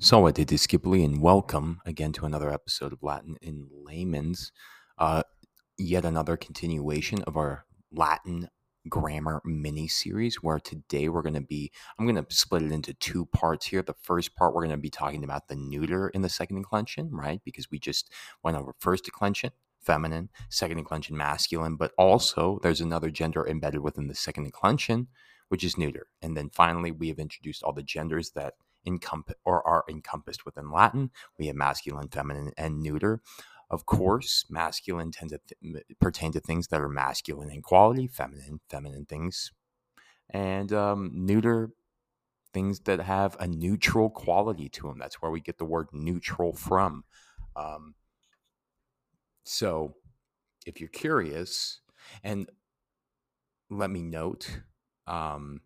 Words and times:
Salve 0.00 0.34
discipli 0.34 1.04
and 1.04 1.22
welcome 1.22 1.80
again 1.86 2.12
to 2.12 2.26
another 2.26 2.52
episode 2.52 2.92
of 2.92 3.02
Latin 3.02 3.36
in 3.40 3.68
Layman's. 3.70 4.50
Uh, 4.98 5.22
yet 5.78 6.04
another 6.04 6.36
continuation 6.36 7.22
of 7.22 7.36
our 7.36 7.64
Latin 7.92 8.48
grammar 8.88 9.40
mini 9.44 9.86
series 9.86 10.42
where 10.42 10.58
today 10.58 11.08
we're 11.08 11.22
going 11.22 11.32
to 11.32 11.40
be 11.40 11.72
i'm 11.98 12.04
going 12.06 12.22
to 12.22 12.34
split 12.34 12.60
it 12.60 12.70
into 12.70 12.92
two 12.92 13.24
parts 13.24 13.64
here 13.64 13.80
the 13.80 13.94
first 13.94 14.36
part 14.36 14.52
we're 14.52 14.60
going 14.60 14.70
to 14.70 14.76
be 14.76 14.90
talking 14.90 15.24
about 15.24 15.48
the 15.48 15.56
neuter 15.56 16.08
in 16.10 16.20
the 16.20 16.28
second 16.28 16.56
declension 16.56 17.08
right 17.10 17.40
because 17.46 17.70
we 17.70 17.78
just 17.78 18.12
went 18.42 18.58
over 18.58 18.74
first 18.78 19.04
declension 19.04 19.50
feminine 19.80 20.28
second 20.50 20.76
declension 20.76 21.16
masculine 21.16 21.76
but 21.76 21.92
also 21.96 22.58
there's 22.62 22.82
another 22.82 23.08
gender 23.08 23.46
embedded 23.46 23.80
within 23.80 24.06
the 24.06 24.14
second 24.14 24.44
declension 24.44 25.08
which 25.48 25.64
is 25.64 25.78
neuter 25.78 26.08
and 26.20 26.36
then 26.36 26.50
finally 26.50 26.90
we 26.90 27.08
have 27.08 27.18
introduced 27.18 27.62
all 27.62 27.72
the 27.72 27.82
genders 27.82 28.32
that 28.32 28.52
encompass 28.86 29.36
or 29.44 29.66
are 29.66 29.84
encompassed 29.88 30.44
within 30.44 30.70
Latin. 30.70 31.10
We 31.38 31.46
have 31.46 31.56
masculine, 31.56 32.08
feminine, 32.08 32.52
and 32.56 32.82
neuter. 32.82 33.20
Of 33.70 33.86
course, 33.86 34.44
masculine 34.48 35.10
tend 35.10 35.30
to 35.30 35.40
th- 35.62 35.84
pertain 36.00 36.32
to 36.32 36.40
things 36.40 36.68
that 36.68 36.80
are 36.80 36.88
masculine 36.88 37.50
in 37.50 37.62
quality, 37.62 38.06
feminine, 38.06 38.60
feminine 38.68 39.06
things, 39.06 39.52
and 40.30 40.72
um, 40.72 41.10
neuter 41.14 41.70
things 42.52 42.80
that 42.80 43.00
have 43.00 43.36
a 43.40 43.48
neutral 43.48 44.10
quality 44.10 44.68
to 44.68 44.88
them. 44.88 44.98
That's 44.98 45.20
where 45.20 45.30
we 45.30 45.40
get 45.40 45.58
the 45.58 45.64
word 45.64 45.88
neutral 45.92 46.52
from. 46.52 47.04
Um, 47.56 47.94
so, 49.44 49.94
if 50.66 50.80
you're 50.80 50.88
curious, 50.88 51.80
and 52.22 52.48
let 53.70 53.90
me 53.90 54.02
note 54.02 54.60
um, 55.06 55.60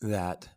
that 0.00 0.48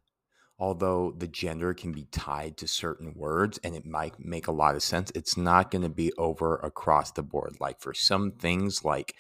although 0.60 1.14
the 1.18 1.28
gender 1.28 1.74
can 1.74 1.92
be 1.92 2.06
tied 2.06 2.58
to 2.58 2.68
certain 2.68 3.14
words 3.16 3.60
and 3.64 3.76
it 3.76 3.86
might 3.86 4.14
make 4.20 4.48
a 4.48 4.52
lot 4.52 4.76
of 4.76 4.84
sense, 4.84 5.12
it's 5.14 5.38
not 5.38 5.72
going 5.72 5.84
to 5.84 5.90
be 5.90 6.12
over 6.18 6.56
across 6.58 7.12
the 7.12 7.24
board. 7.24 7.56
Like 7.60 7.80
for 7.80 7.94
some 7.94 8.32
things, 8.32 8.84
like, 8.84 9.16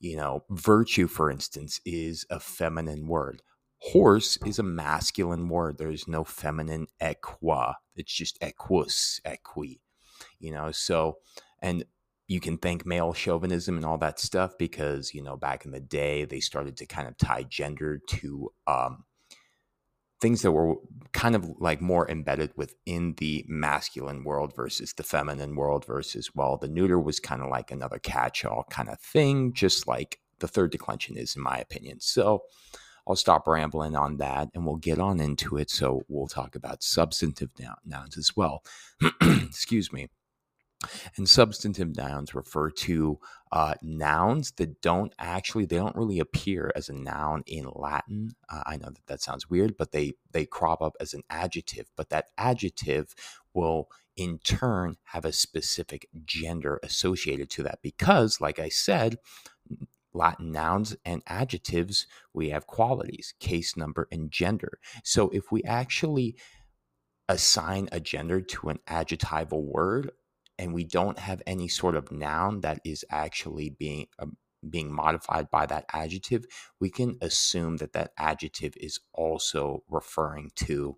you 0.00 0.16
know, 0.16 0.44
virtue, 0.50 1.06
for 1.06 1.30
instance, 1.30 1.80
is 1.84 2.24
a 2.30 2.40
feminine 2.40 3.06
word. 3.06 3.42
Horse 3.78 4.38
is 4.46 4.58
a 4.58 4.64
masculine 4.64 5.48
word. 5.48 5.76
There's 5.76 6.08
no 6.08 6.24
feminine 6.24 6.86
equa. 7.00 7.74
It's 7.96 8.12
just 8.12 8.38
equus, 8.42 9.20
equi, 9.24 9.80
you 10.38 10.52
know. 10.52 10.70
So, 10.70 11.18
and 11.60 11.84
you 12.28 12.40
can 12.40 12.56
thank 12.58 12.86
male 12.86 13.12
chauvinism 13.12 13.76
and 13.76 13.84
all 13.84 13.98
that 13.98 14.18
stuff 14.18 14.56
because, 14.58 15.12
you 15.12 15.22
know, 15.22 15.36
back 15.36 15.64
in 15.64 15.72
the 15.72 15.80
day, 15.80 16.24
they 16.24 16.40
started 16.40 16.76
to 16.78 16.86
kind 16.86 17.08
of 17.08 17.18
tie 17.18 17.42
gender 17.42 18.00
to, 18.06 18.52
um, 18.66 19.04
things 20.22 20.42
that 20.42 20.52
were 20.52 20.76
kind 21.12 21.34
of 21.34 21.44
like 21.58 21.80
more 21.82 22.08
embedded 22.08 22.52
within 22.56 23.14
the 23.18 23.44
masculine 23.48 24.22
world 24.22 24.54
versus 24.54 24.94
the 24.94 25.02
feminine 25.02 25.56
world 25.56 25.84
versus 25.84 26.30
well 26.34 26.56
the 26.56 26.68
neuter 26.68 26.98
was 26.98 27.20
kind 27.20 27.42
of 27.42 27.50
like 27.50 27.70
another 27.70 27.98
catch-all 27.98 28.64
kind 28.70 28.88
of 28.88 28.98
thing 29.00 29.52
just 29.52 29.86
like 29.86 30.20
the 30.38 30.48
third 30.48 30.70
declension 30.70 31.16
is 31.16 31.36
in 31.36 31.42
my 31.42 31.58
opinion. 31.58 32.00
So 32.00 32.44
i'll 33.06 33.16
stop 33.16 33.48
rambling 33.48 33.96
on 33.96 34.18
that 34.18 34.48
and 34.54 34.64
we'll 34.64 34.76
get 34.76 35.00
on 35.00 35.20
into 35.20 35.56
it. 35.56 35.68
So 35.70 36.02
we'll 36.08 36.28
talk 36.28 36.54
about 36.54 36.84
substantive 36.84 37.50
nouns 37.84 38.16
as 38.16 38.36
well. 38.36 38.62
Excuse 39.20 39.92
me 39.92 40.08
and 41.16 41.28
substantive 41.28 41.96
nouns 41.96 42.34
refer 42.34 42.70
to 42.70 43.18
uh, 43.52 43.74
nouns 43.82 44.52
that 44.52 44.80
don't 44.80 45.12
actually 45.18 45.66
they 45.66 45.76
don't 45.76 45.96
really 45.96 46.18
appear 46.18 46.72
as 46.74 46.88
a 46.88 46.94
noun 46.94 47.42
in 47.46 47.68
Latin. 47.74 48.30
Uh, 48.48 48.62
I 48.66 48.76
know 48.76 48.88
that 48.88 49.06
that 49.06 49.22
sounds 49.22 49.50
weird, 49.50 49.76
but 49.76 49.92
they 49.92 50.12
they 50.30 50.46
crop 50.46 50.80
up 50.82 50.94
as 51.00 51.14
an 51.14 51.22
adjective. 51.30 51.90
But 51.96 52.08
that 52.10 52.26
adjective 52.38 53.14
will 53.52 53.88
in 54.16 54.38
turn 54.38 54.96
have 55.04 55.24
a 55.24 55.32
specific 55.32 56.08
gender 56.24 56.78
associated 56.82 57.50
to 57.50 57.62
that 57.64 57.80
because, 57.82 58.40
like 58.40 58.58
I 58.58 58.68
said, 58.68 59.18
Latin 60.14 60.52
nouns 60.52 60.96
and 61.04 61.22
adjectives 61.26 62.06
we 62.34 62.50
have 62.50 62.66
qualities, 62.66 63.34
case 63.40 63.76
number, 63.76 64.08
and 64.10 64.30
gender. 64.30 64.78
So 65.04 65.30
if 65.30 65.50
we 65.50 65.62
actually 65.64 66.36
assign 67.28 67.88
a 67.92 68.00
gender 68.00 68.40
to 68.40 68.68
an 68.68 68.78
adjectival 68.86 69.64
word 69.64 70.10
and 70.62 70.72
we 70.72 70.84
don't 70.84 71.18
have 71.18 71.42
any 71.44 71.66
sort 71.66 71.96
of 71.96 72.12
noun 72.12 72.60
that 72.60 72.78
is 72.84 73.04
actually 73.10 73.70
being 73.70 74.06
uh, 74.20 74.26
being 74.70 74.92
modified 74.92 75.50
by 75.50 75.66
that 75.66 75.84
adjective, 75.92 76.46
we 76.78 76.88
can 76.88 77.16
assume 77.20 77.78
that 77.78 77.94
that 77.94 78.12
adjective 78.16 78.74
is 78.76 79.00
also 79.12 79.82
referring 79.88 80.52
to 80.54 80.96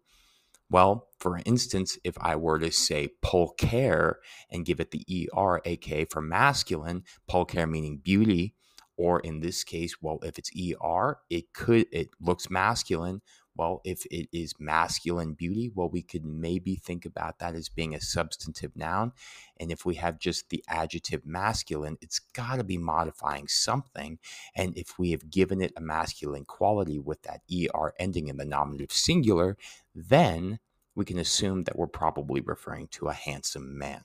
well, 0.71 1.09
for 1.21 1.41
instance, 1.45 1.99
if 2.05 2.17
I 2.21 2.37
were 2.37 2.59
to 2.59 2.73
say 2.73 3.11
pulcher 3.23 4.19
and 4.51 4.65
give 4.65 4.81
it 4.81 4.91
the 4.91 5.31
er, 5.37 5.61
aka 5.65 6.05
for 6.07 6.21
masculine, 6.21 7.05
pulcher 7.29 7.67
meaning 7.67 7.99
beauty, 8.03 8.55
or 8.97 9.21
in 9.21 9.41
this 9.41 9.63
case, 9.63 9.95
well, 10.01 10.19
if 10.23 10.39
it's 10.39 10.51
er, 10.83 11.19
it 11.31 11.53
could 11.55 11.87
it 11.93 12.09
looks 12.21 12.51
masculine, 12.51 13.21
well, 13.57 13.81
if 13.85 14.05
it 14.07 14.29
is 14.33 14.55
masculine 14.59 15.35
beauty, 15.35 15.71
well, 15.75 15.89
we 15.89 16.03
could 16.03 16.25
maybe 16.25 16.77
think 16.77 17.07
about 17.07 17.39
that 17.39 17.55
as 17.55 17.69
being 17.69 17.95
a 17.95 18.01
substantive 18.01 18.77
noun. 18.77 19.13
And 19.59 19.71
if 19.71 19.87
we 19.87 19.95
have 19.97 20.19
just 20.19 20.51
the 20.51 20.65
adjective 20.69 21.25
masculine, 21.25 21.97
it's 22.01 22.19
got 22.19 22.57
to 22.57 22.65
be 22.65 22.79
modifying 22.79 23.47
something. 23.47 24.19
And 24.57 24.77
if 24.77 24.99
we 24.99 25.13
have 25.13 25.31
given 25.31 25.63
it 25.63 25.73
a 25.77 25.81
masculine 25.81 26.45
quality 26.45 26.99
with 26.99 27.23
that 27.23 27.43
ER 27.53 27.95
ending 27.99 28.29
in 28.29 28.39
the 28.39 28.45
nominative 28.45 28.93
singular, 28.93 29.57
then 29.95 30.59
we 30.97 31.05
can 31.05 31.19
assume 31.19 31.65
that 31.65 31.77
we're 31.77 31.87
probably 31.87 32.41
referring 32.41 32.89
to 32.89 33.09
a 33.09 33.13
handsome 33.13 33.79
man. 33.79 34.03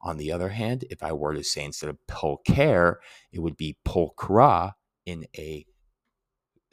On 0.00 0.16
the 0.16 0.30
other 0.30 0.50
hand, 0.50 0.84
if 0.90 1.02
I 1.02 1.12
were 1.12 1.34
to 1.34 1.42
say 1.42 1.64
instead 1.64 1.90
of 1.90 2.06
pulcher, 2.06 3.00
it 3.32 3.40
would 3.40 3.56
be 3.56 3.78
pulchra 3.84 4.74
in 5.06 5.26
a 5.36 5.66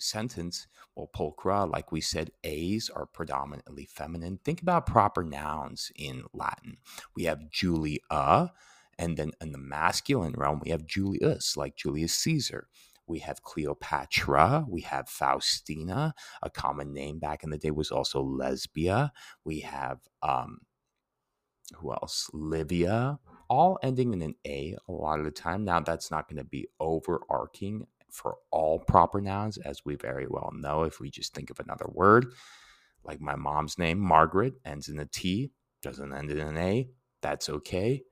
sentence, 0.01 0.67
well, 0.95 1.09
pulchra, 1.15 1.71
like 1.71 1.91
we 1.91 2.01
said, 2.01 2.31
A's 2.43 2.89
are 2.89 3.05
predominantly 3.05 3.85
feminine. 3.85 4.39
Think 4.43 4.61
about 4.61 4.85
proper 4.85 5.23
nouns 5.23 5.91
in 5.95 6.23
Latin. 6.33 6.77
We 7.15 7.23
have 7.25 7.49
Julia, 7.49 8.51
and 8.97 9.17
then 9.17 9.31
in 9.41 9.51
the 9.51 9.57
masculine 9.57 10.33
realm, 10.37 10.61
we 10.63 10.71
have 10.71 10.85
Julius, 10.85 11.55
like 11.55 11.75
Julius 11.75 12.13
Caesar. 12.15 12.67
We 13.07 13.19
have 13.19 13.41
Cleopatra. 13.41 14.65
We 14.69 14.81
have 14.81 15.09
Faustina. 15.09 16.13
A 16.43 16.49
common 16.49 16.93
name 16.93 17.17
back 17.17 17.43
in 17.43 17.49
the 17.49 17.57
day 17.57 17.71
was 17.71 17.91
also 17.91 18.21
Lesbia. 18.21 19.11
We 19.43 19.61
have, 19.61 19.99
um, 20.21 20.59
who 21.77 21.91
else? 21.91 22.29
Livia, 22.33 23.19
all 23.49 23.79
ending 23.81 24.13
in 24.13 24.21
an 24.21 24.35
A 24.45 24.75
a 24.87 24.91
lot 24.91 25.19
of 25.19 25.25
the 25.25 25.31
time. 25.31 25.63
Now, 25.66 25.79
that's 25.79 26.11
not 26.11 26.27
going 26.29 26.37
to 26.37 26.43
be 26.43 26.67
overarching 26.79 27.87
for 28.12 28.38
all 28.52 28.80
proper 28.80 29.22
nouns, 29.22 29.58
as 29.58 29.86
we 29.86 29.96
very 29.96 30.28
well 30.28 30.52
know. 30.53 30.84
If 30.84 31.00
we 31.00 31.09
just 31.09 31.34
think 31.34 31.50
of 31.50 31.59
another 31.59 31.88
word, 31.88 32.34
like 33.03 33.22
my 33.22 33.36
mom's 33.36 33.78
name, 33.78 34.00
Margaret, 34.00 34.56
ends 34.66 34.90
in 34.90 35.00
a 35.00 35.06
T, 35.06 35.52
doesn't 35.81 36.14
end 36.14 36.31
in 36.31 36.40
an 36.40 36.58
A, 36.58 36.90
that's 37.22 37.50
okay. 37.50 38.03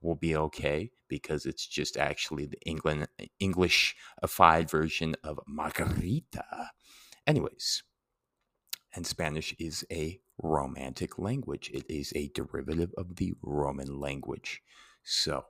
We'll 0.00 0.14
be 0.14 0.36
okay 0.36 0.90
because 1.08 1.46
it's 1.46 1.66
just 1.66 1.96
actually 1.96 2.46
the 2.46 2.60
England 2.64 3.08
Englishified 3.40 4.70
version 4.70 5.16
of 5.24 5.40
Margarita. 5.46 6.70
Anyways, 7.26 7.82
and 8.94 9.06
Spanish 9.06 9.54
is 9.58 9.84
a 9.90 10.20
romantic 10.42 11.18
language. 11.18 11.70
It 11.74 11.84
is 11.88 12.12
a 12.14 12.28
derivative 12.28 12.92
of 12.96 13.16
the 13.16 13.34
Roman 13.42 14.00
language. 14.00 14.62
So, 15.02 15.46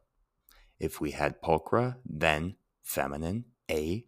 if 0.80 1.00
we 1.00 1.10
had 1.10 1.42
pulchra, 1.42 1.96
then 2.04 2.56
feminine, 2.82 3.44
a. 3.70 4.04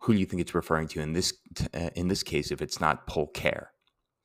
Who 0.00 0.12
do 0.12 0.20
you 0.20 0.26
think 0.26 0.40
it's 0.40 0.54
referring 0.54 0.88
to 0.88 1.00
in 1.00 1.12
this 1.12 1.32
uh, 1.74 1.90
in 1.96 2.08
this 2.08 2.22
case? 2.22 2.50
If 2.50 2.62
it's 2.62 2.80
not 2.80 3.06
pulcher, 3.06 3.70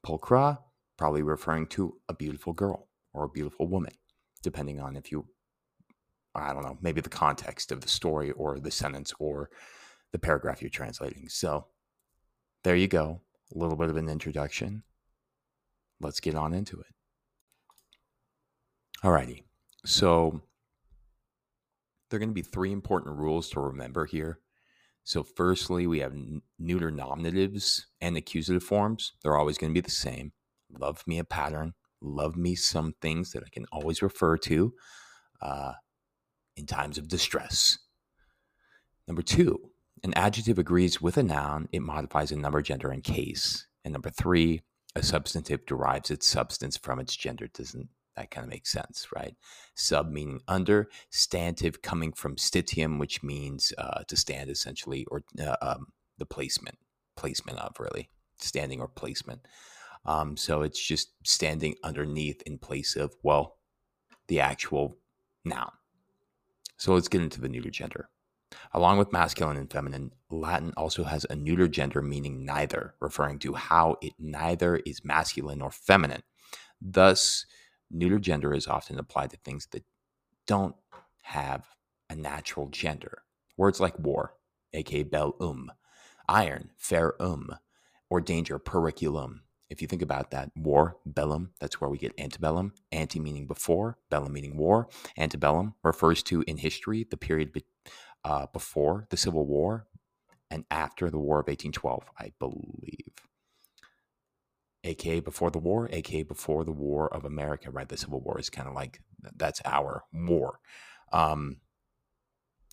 pulchra, 0.06 0.60
probably 0.98 1.24
referring 1.24 1.66
to 1.68 1.96
a 2.10 2.14
beautiful 2.14 2.54
girl 2.54 2.88
or 3.14 3.24
a 3.24 3.30
beautiful 3.30 3.68
woman, 3.68 3.94
depending 4.44 4.80
on 4.80 4.96
if 4.96 5.12
you, 5.12 5.26
I 6.36 6.54
don't 6.54 6.64
know, 6.64 6.78
maybe 6.82 7.02
the 7.02 7.10
context 7.10 7.72
of 7.72 7.82
the 7.82 7.88
story 7.88 8.32
or 8.32 8.60
the 8.60 8.70
sentence 8.70 9.12
or 9.18 9.50
the 10.12 10.20
paragraph 10.20 10.62
you're 10.62 10.70
translating. 10.70 11.28
So 11.30 11.66
there 12.64 12.76
you 12.76 12.88
go, 12.88 13.22
a 13.56 13.58
little 13.58 13.76
bit 13.76 13.90
of 13.90 13.98
an 13.98 14.10
introduction. 14.10 14.84
Let's 16.00 16.20
get 16.20 16.36
on 16.36 16.54
into 16.54 16.80
it. 16.80 16.94
Alrighty, 19.04 19.44
so 19.84 20.42
there 22.12 22.18
are 22.18 22.20
going 22.20 22.30
to 22.30 22.34
be 22.36 22.42
three 22.42 22.72
important 22.72 23.18
rules 23.18 23.50
to 23.50 23.62
remember 23.62 24.06
here. 24.06 24.40
So, 25.04 25.24
firstly, 25.24 25.88
we 25.88 26.00
have 26.00 26.14
neuter 26.60 26.92
nominatives 26.92 27.88
and 28.02 28.16
accusative 28.18 28.64
forms. 28.64 29.14
They're 29.24 29.38
always 29.38 29.58
going 29.58 29.72
to 29.72 29.74
be 29.74 29.84
the 29.84 29.90
same. 29.90 30.34
Love 30.70 31.04
me 31.08 31.18
a 31.18 31.24
pattern. 31.24 31.74
Love 32.02 32.36
me 32.36 32.54
some 32.54 32.94
things 33.02 33.32
that 33.32 33.44
I 33.44 33.50
can 33.50 33.66
always 33.72 34.02
refer 34.02 34.38
to 34.38 34.74
uh, 35.42 35.74
in 36.56 36.66
times 36.66 36.98
of 36.98 37.08
distress. 37.08 37.80
Number 39.08 39.22
two, 39.22 39.72
an 40.04 40.14
adjective 40.16 40.60
agrees 40.60 41.02
with 41.02 41.18
a 41.18 41.24
noun, 41.24 41.70
it 41.72 41.82
modifies 41.82 42.32
a 42.32 42.36
number, 42.36 42.62
gender, 42.62 42.92
and 42.92 43.04
case. 43.04 43.68
And 43.84 43.94
number 43.94 44.10
three, 44.10 44.62
a 44.96 45.04
substantive 45.04 45.66
derives 45.66 46.12
its 46.12 46.28
substance 46.28 46.78
from 46.78 47.00
its 47.00 47.16
gender. 47.16 47.48
Doesn't 47.48 47.90
that 48.16 48.32
kind 48.32 48.44
of 48.44 48.50
makes 48.50 48.72
sense, 48.72 49.08
right? 49.16 49.36
Sub 49.76 50.10
meaning 50.10 50.42
under, 50.48 50.90
stantive 51.10 51.82
coming 51.82 52.12
from 52.12 52.38
stitium, 52.38 53.00
which 53.00 53.24
means 53.24 53.74
uh, 53.78 54.04
to 54.08 54.16
stand 54.16 54.50
essentially, 54.50 55.06
or 55.10 55.24
uh, 55.42 55.56
um, 55.62 55.88
the 56.18 56.26
placement, 56.26 56.78
placement 57.16 57.60
of 57.60 57.80
really 57.80 58.10
standing 58.38 58.82
or 58.82 58.88
placement. 58.88 59.48
Um, 60.06 60.36
so 60.36 60.62
it's 60.62 60.84
just 60.84 61.12
standing 61.24 61.76
underneath 61.84 62.42
in 62.44 62.58
place 62.58 62.96
of, 62.96 63.16
well, 63.24 63.58
the 64.28 64.40
actual 64.40 64.98
noun. 65.46 65.72
So 66.78 66.94
let's 66.94 67.08
get 67.08 67.22
into 67.22 67.40
the 67.40 67.50
neuter 67.50 67.70
gender. 67.70 68.10
Along 68.74 68.98
with 68.98 69.14
masculine 69.14 69.58
and 69.58 69.72
feminine, 69.72 70.12
Latin 70.30 70.74
also 70.76 71.04
has 71.04 71.26
a 71.30 71.36
neuter 71.36 71.68
gender 71.68 72.02
meaning 72.02 72.44
neither, 72.44 72.96
referring 73.00 73.40
to 73.40 73.54
how 73.54 73.98
it 74.02 74.14
neither 74.20 74.78
is 74.78 75.06
masculine 75.06 75.60
nor 75.60 75.72
feminine. 75.72 76.24
Thus, 76.82 77.46
neuter 77.92 78.20
gender 78.20 78.54
is 78.54 78.68
often 78.68 79.00
applied 79.00 79.32
to 79.32 79.38
things 79.38 79.68
that 79.72 79.84
don't 80.48 80.76
have 81.24 81.68
a 82.10 82.16
natural 82.16 82.68
gender. 82.70 83.24
Words 83.58 83.80
like 83.80 83.98
war, 84.00 84.34
aka 84.74 85.04
bellum, 85.04 85.72
iron, 86.28 86.72
ferrum, 86.78 87.56
or 88.10 88.22
danger, 88.22 88.60
periculum. 88.60 89.42
If 89.70 89.82
you 89.82 89.88
think 89.88 90.02
about 90.02 90.32
that, 90.32 90.52
war, 90.56 90.98
bellum, 91.06 91.52
that's 91.60 91.80
where 91.80 91.90
we 91.90 91.98
get 91.98 92.14
antebellum. 92.20 92.74
Ante 92.92 93.20
meaning 93.20 93.48
before, 93.48 93.98
bellum 94.10 94.34
meaning 94.34 94.58
war. 94.58 94.90
Antebellum 95.18 95.76
refers 95.84 96.24
to 96.24 96.44
in 96.48 96.58
history 96.58 97.08
the 97.10 97.18
period 97.18 97.54
be- 97.54 97.66
uh, 98.26 98.48
before 98.54 99.08
the 99.10 99.18
Civil 99.18 99.46
War 99.46 99.88
and 100.52 100.66
after 100.72 101.10
the 101.10 101.20
War 101.20 101.40
of 101.40 101.48
1812, 101.48 102.04
I 102.20 102.34
believe. 102.40 103.11
AKA 104.84 105.20
before 105.20 105.52
the 105.52 105.60
war, 105.60 105.90
AKA 105.92 106.24
before 106.24 106.64
the 106.64 106.72
War 106.72 107.14
of 107.14 107.26
America, 107.26 107.70
right? 107.70 107.88
The 107.88 107.98
Civil 107.98 108.22
War 108.22 108.40
is 108.40 108.50
kind 108.50 108.68
of 108.68 108.74
like 108.74 109.00
that's 109.36 109.62
our 109.66 110.04
war. 110.14 110.60
Um, 111.14 111.58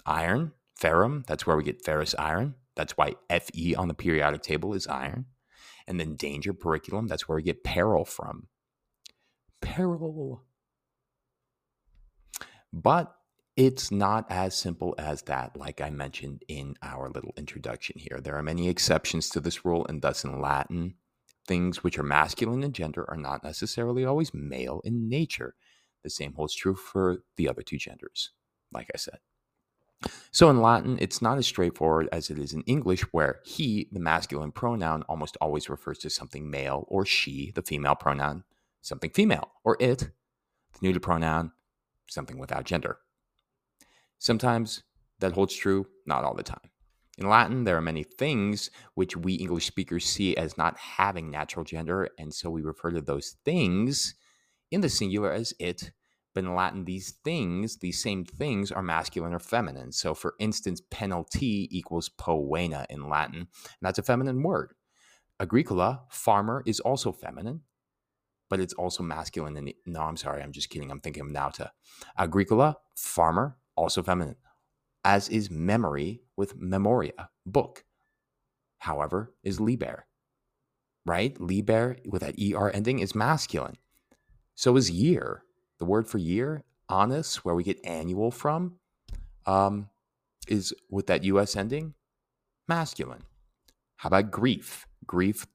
iron, 0.06 0.52
ferrum, 0.76 1.24
that's 1.26 1.46
where 1.46 1.56
we 1.56 1.62
get 1.64 1.84
ferrous 1.84 2.14
iron. 2.18 2.54
That's 2.76 2.96
why 2.96 3.14
Fe 3.28 3.74
on 3.74 3.88
the 3.88 3.94
periodic 3.94 4.42
table 4.42 4.72
is 4.74 4.86
iron. 4.86 5.26
And 5.86 5.98
then 5.98 6.16
danger, 6.16 6.52
periculum, 6.52 7.08
that's 7.08 7.28
where 7.28 7.36
we 7.36 7.42
get 7.42 7.64
peril 7.64 8.04
from. 8.04 8.48
Peril. 9.60 10.44
But 12.72 13.14
it's 13.56 13.90
not 13.90 14.26
as 14.30 14.54
simple 14.54 14.94
as 14.98 15.22
that, 15.22 15.56
like 15.56 15.80
I 15.80 15.90
mentioned 15.90 16.44
in 16.46 16.76
our 16.82 17.10
little 17.10 17.32
introduction 17.36 17.98
here. 17.98 18.20
There 18.22 18.36
are 18.36 18.42
many 18.42 18.68
exceptions 18.68 19.28
to 19.30 19.40
this 19.40 19.64
rule, 19.64 19.84
and 19.88 20.00
thus 20.00 20.22
in 20.22 20.40
Latin, 20.40 20.94
things 21.48 21.82
which 21.82 21.98
are 21.98 22.04
masculine 22.04 22.62
in 22.62 22.72
gender 22.72 23.04
are 23.08 23.16
not 23.16 23.42
necessarily 23.42 24.04
always 24.04 24.32
male 24.32 24.80
in 24.84 25.08
nature. 25.08 25.54
The 26.04 26.10
same 26.10 26.34
holds 26.34 26.54
true 26.54 26.76
for 26.76 27.24
the 27.36 27.48
other 27.48 27.62
two 27.62 27.78
genders, 27.78 28.30
like 28.72 28.88
I 28.94 28.98
said. 28.98 29.18
So 30.30 30.48
in 30.48 30.60
Latin, 30.60 30.96
it's 31.00 31.20
not 31.20 31.38
as 31.38 31.46
straightforward 31.46 32.08
as 32.12 32.30
it 32.30 32.38
is 32.38 32.52
in 32.52 32.62
English, 32.62 33.00
where 33.12 33.40
he, 33.44 33.88
the 33.90 33.98
masculine 33.98 34.52
pronoun, 34.52 35.02
almost 35.08 35.36
always 35.40 35.68
refers 35.68 35.98
to 35.98 36.10
something 36.10 36.48
male, 36.48 36.84
or 36.88 37.04
she, 37.04 37.50
the 37.56 37.62
female 37.62 37.96
pronoun, 37.96 38.44
something 38.80 39.10
female, 39.10 39.50
or 39.64 39.76
it, 39.80 39.98
the 39.98 40.78
neuter 40.82 41.00
pronoun, 41.00 41.50
something 42.06 42.38
without 42.38 42.64
gender. 42.64 42.98
Sometimes 44.18 44.84
that 45.18 45.32
holds 45.32 45.54
true, 45.54 45.86
not 46.06 46.22
all 46.22 46.34
the 46.34 46.44
time. 46.44 46.70
In 47.18 47.28
Latin, 47.28 47.64
there 47.64 47.76
are 47.76 47.82
many 47.82 48.04
things 48.04 48.70
which 48.94 49.16
we 49.16 49.34
English 49.34 49.66
speakers 49.66 50.04
see 50.04 50.36
as 50.36 50.56
not 50.56 50.78
having 50.78 51.30
natural 51.30 51.64
gender, 51.64 52.08
and 52.16 52.32
so 52.32 52.48
we 52.48 52.62
refer 52.62 52.92
to 52.92 53.00
those 53.00 53.36
things 53.44 54.14
in 54.70 54.82
the 54.82 54.88
singular 54.88 55.32
as 55.32 55.52
it, 55.58 55.90
but 56.32 56.44
in 56.44 56.54
Latin, 56.54 56.84
these 56.84 57.14
things, 57.24 57.78
these 57.78 58.00
same 58.00 58.24
things, 58.24 58.70
are 58.70 58.84
masculine 58.84 59.34
or 59.34 59.40
feminine. 59.40 59.90
So, 59.90 60.14
for 60.14 60.34
instance, 60.38 60.80
penalty 60.92 61.68
equals 61.76 62.08
poena 62.08 62.86
in 62.88 63.08
Latin, 63.08 63.38
and 63.38 63.48
that's 63.82 63.98
a 63.98 64.04
feminine 64.04 64.44
word. 64.44 64.74
Agricola, 65.40 66.02
farmer, 66.10 66.62
is 66.66 66.78
also 66.78 67.10
feminine, 67.10 67.62
but 68.48 68.60
it's 68.60 68.74
also 68.74 69.02
masculine. 69.02 69.56
And 69.56 69.74
no, 69.86 70.02
I'm 70.02 70.16
sorry, 70.16 70.40
I'm 70.40 70.52
just 70.52 70.70
kidding. 70.70 70.92
I'm 70.92 71.00
thinking 71.00 71.22
of 71.22 71.28
nauta. 71.28 71.70
Agricola, 72.16 72.76
farmer, 72.94 73.56
also 73.74 74.04
feminine, 74.04 74.36
as 75.04 75.28
is 75.28 75.50
memory 75.50 76.22
with 76.38 76.56
memoria, 76.56 77.28
book. 77.44 77.84
However, 78.78 79.34
is 79.42 79.60
liber, 79.60 80.06
right? 81.04 81.38
Liber 81.40 81.96
with 82.06 82.22
that 82.22 82.36
er 82.54 82.70
ending 82.70 83.00
is 83.00 83.14
masculine. 83.14 83.76
So 84.54 84.76
is 84.76 84.90
year 84.90 85.42
the 85.78 85.84
word 85.84 86.08
for 86.08 86.18
year, 86.18 86.64
annus, 86.90 87.44
where 87.44 87.54
we 87.54 87.62
get 87.62 87.84
annual 87.84 88.30
from, 88.30 88.74
um, 89.46 89.88
is 90.48 90.74
with 90.90 91.06
that 91.06 91.24
US 91.24 91.56
ending, 91.56 91.94
masculine. 92.66 93.22
How 93.96 94.08
about 94.08 94.30
grief? 94.30 94.86
Grief, 95.06 95.46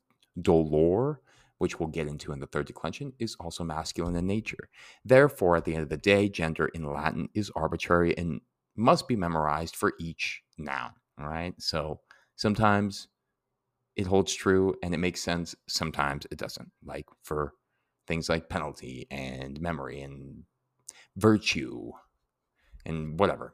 dolor, 0.42 1.22
which 1.58 1.80
we'll 1.80 1.90
get 1.90 2.08
into 2.08 2.32
in 2.32 2.40
the 2.40 2.48
third 2.48 2.66
declension, 2.66 3.14
is 3.20 3.36
also 3.40 3.64
masculine 3.64 4.16
in 4.16 4.28
nature. 4.28 4.70
Therefore, 5.06 5.58
at 5.58 5.66
the 5.66 5.74
end 5.74 5.84
of 5.84 5.90
the 5.90 5.98
day, 5.98 6.30
gender 6.30 6.68
in 6.68 6.84
Latin 6.84 7.30
is 7.34 7.52
arbitrary 7.56 8.18
and 8.18 8.42
must 8.76 9.08
be 9.08 9.16
memorized 9.16 9.76
for 9.76 9.94
each 10.00 10.42
noun. 10.58 10.92
All 11.20 11.28
right. 11.28 11.54
So 11.60 12.00
sometimes 12.36 13.08
it 13.96 14.08
holds 14.08 14.34
true 14.34 14.76
and 14.82 14.94
it 14.94 15.00
makes 15.00 15.22
sense. 15.22 15.56
Sometimes 15.68 16.26
it 16.32 16.38
doesn't. 16.38 16.72
Like 16.84 17.06
for 17.24 17.54
things 18.08 18.30
like 18.30 18.50
penalty 18.50 19.08
and 19.12 19.62
memory 19.62 20.02
and 20.02 20.44
virtue 21.16 21.92
and 22.86 23.20
whatever. 23.20 23.54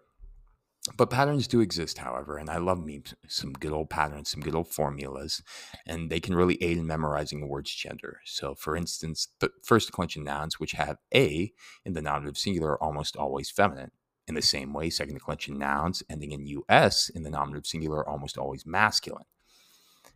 But 0.98 1.10
patterns 1.10 1.48
do 1.48 1.60
exist, 1.60 2.00
however, 2.00 2.38
and 2.38 2.50
I 2.50 2.58
love 2.58 2.84
me 2.84 3.04
some 3.28 3.54
good 3.54 3.74
old 3.74 3.90
patterns, 3.90 4.32
some 4.32 4.42
good 4.42 4.56
old 4.56 4.70
formulas, 4.70 5.44
and 5.86 6.10
they 6.10 6.20
can 6.20 6.36
really 6.36 6.58
aid 6.64 6.78
in 6.78 6.88
memorizing 6.88 7.44
a 7.44 7.46
word's 7.46 7.74
gender. 7.74 8.22
So, 8.26 8.56
for 8.56 8.76
instance, 8.76 9.28
the 9.40 9.52
first 9.64 9.88
declension 9.88 10.24
nouns, 10.24 10.60
which 10.60 10.72
have 10.72 10.98
a 11.14 11.52
in 11.86 11.94
the 11.94 12.02
nominative 12.02 12.38
singular, 12.38 12.72
are 12.72 12.84
almost 12.84 13.16
always 13.16 13.52
feminine. 13.52 13.92
In 14.30 14.36
the 14.36 14.44
same 14.44 14.74
way, 14.74 14.92
second 14.92 15.16
declension 15.16 15.58
nouns 15.58 16.04
ending 16.08 16.32
in 16.32 16.62
us 16.70 17.10
in 17.10 17.24
the 17.24 17.32
nominative 17.32 17.66
singular 17.66 18.02
are 18.02 18.08
almost 18.08 18.38
always 18.38 18.64
masculine. 18.64 19.26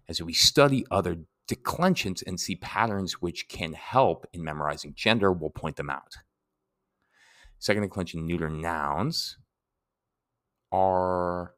As 0.08 0.22
we 0.22 0.34
study 0.34 0.86
other 0.92 1.18
declensions 1.48 2.22
and 2.22 2.40
see 2.40 2.56
patterns 2.56 3.24
which 3.24 3.48
can 3.50 3.74
help 3.74 4.28
in 4.32 4.44
memorizing 4.44 4.94
gender, 4.96 5.34
we'll 5.34 5.50
point 5.50 5.78
them 5.78 5.90
out. 5.90 6.18
Second 7.58 7.82
declension 7.82 8.28
neuter 8.28 8.50
nouns 8.50 9.40
are 10.72 11.56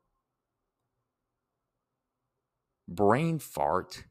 brain 2.88 3.38
fart. 3.38 4.06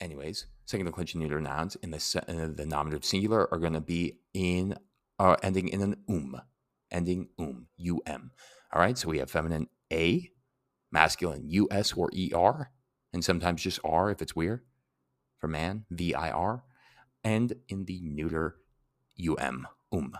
Anyways, 0.00 0.46
second 0.64 0.86
declension 0.86 1.20
neuter 1.20 1.40
nouns 1.40 1.76
in 1.76 1.92
the, 1.92 2.24
in 2.26 2.56
the 2.56 2.66
nominative 2.66 3.04
singular 3.04 3.46
are 3.52 3.58
going 3.60 3.74
to 3.74 3.80
be 3.80 4.18
in 4.34 4.74
uh, 5.20 5.36
ending 5.42 5.68
in 5.68 5.82
an 5.82 5.96
um, 6.08 6.40
ending 6.90 7.28
um, 7.38 7.66
um. 8.06 8.30
All 8.72 8.80
right, 8.80 8.96
so 8.96 9.08
we 9.08 9.18
have 9.18 9.30
feminine 9.30 9.68
a, 9.92 10.30
masculine 10.90 11.48
us 11.70 11.92
or 11.92 12.10
er, 12.34 12.70
and 13.12 13.24
sometimes 13.24 13.62
just 13.62 13.80
R 13.84 14.10
if 14.10 14.22
it's 14.22 14.34
weird 14.34 14.62
for 15.38 15.46
man, 15.46 15.84
V 15.90 16.14
I 16.14 16.30
R, 16.30 16.64
and 17.22 17.52
in 17.68 17.84
the 17.84 18.00
neuter 18.02 18.56
um, 19.38 19.68
um. 19.92 20.16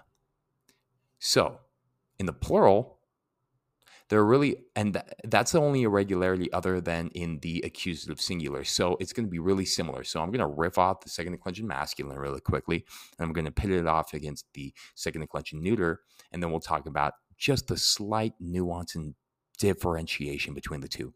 So 1.19 1.61
in 2.19 2.27
the 2.27 2.33
plural, 2.35 2.99
there 4.11 4.19
are 4.19 4.27
really, 4.27 4.57
and 4.75 4.95
th- 4.95 5.05
that's 5.25 5.53
the 5.53 5.61
only 5.61 5.83
irregularity 5.83 6.53
other 6.53 6.81
than 6.81 7.09
in 7.15 7.39
the 7.41 7.63
accusative 7.65 8.21
singular. 8.21 8.65
So 8.65 8.97
it's 8.99 9.13
going 9.13 9.25
to 9.25 9.31
be 9.31 9.39
really 9.39 9.65
similar. 9.65 10.03
So 10.03 10.21
I'm 10.21 10.33
going 10.33 10.41
to 10.41 10.47
riff 10.47 10.79
off 10.79 11.01
the 11.01 11.09
second 11.09 11.33
declension 11.33 11.67
masculine 11.67 12.19
really 12.19 12.41
quickly, 12.41 12.85
and 13.19 13.27
I'm 13.27 13.33
going 13.33 13.45
to 13.45 13.53
pit 13.53 13.71
it 13.71 13.87
off 13.87 14.13
against 14.13 14.47
the 14.55 14.75
second 14.97 15.21
declension 15.21 15.63
neuter, 15.63 16.01
and 16.33 16.43
then 16.43 16.51
we'll 16.51 16.61
talk 16.61 16.87
about 16.87 17.15
just 17.39 17.69
the 17.69 17.77
slight 17.77 18.35
nuance 18.41 18.97
and 18.97 19.15
differentiation 19.59 20.55
between 20.55 20.81
the 20.81 20.89
two. 20.89 21.15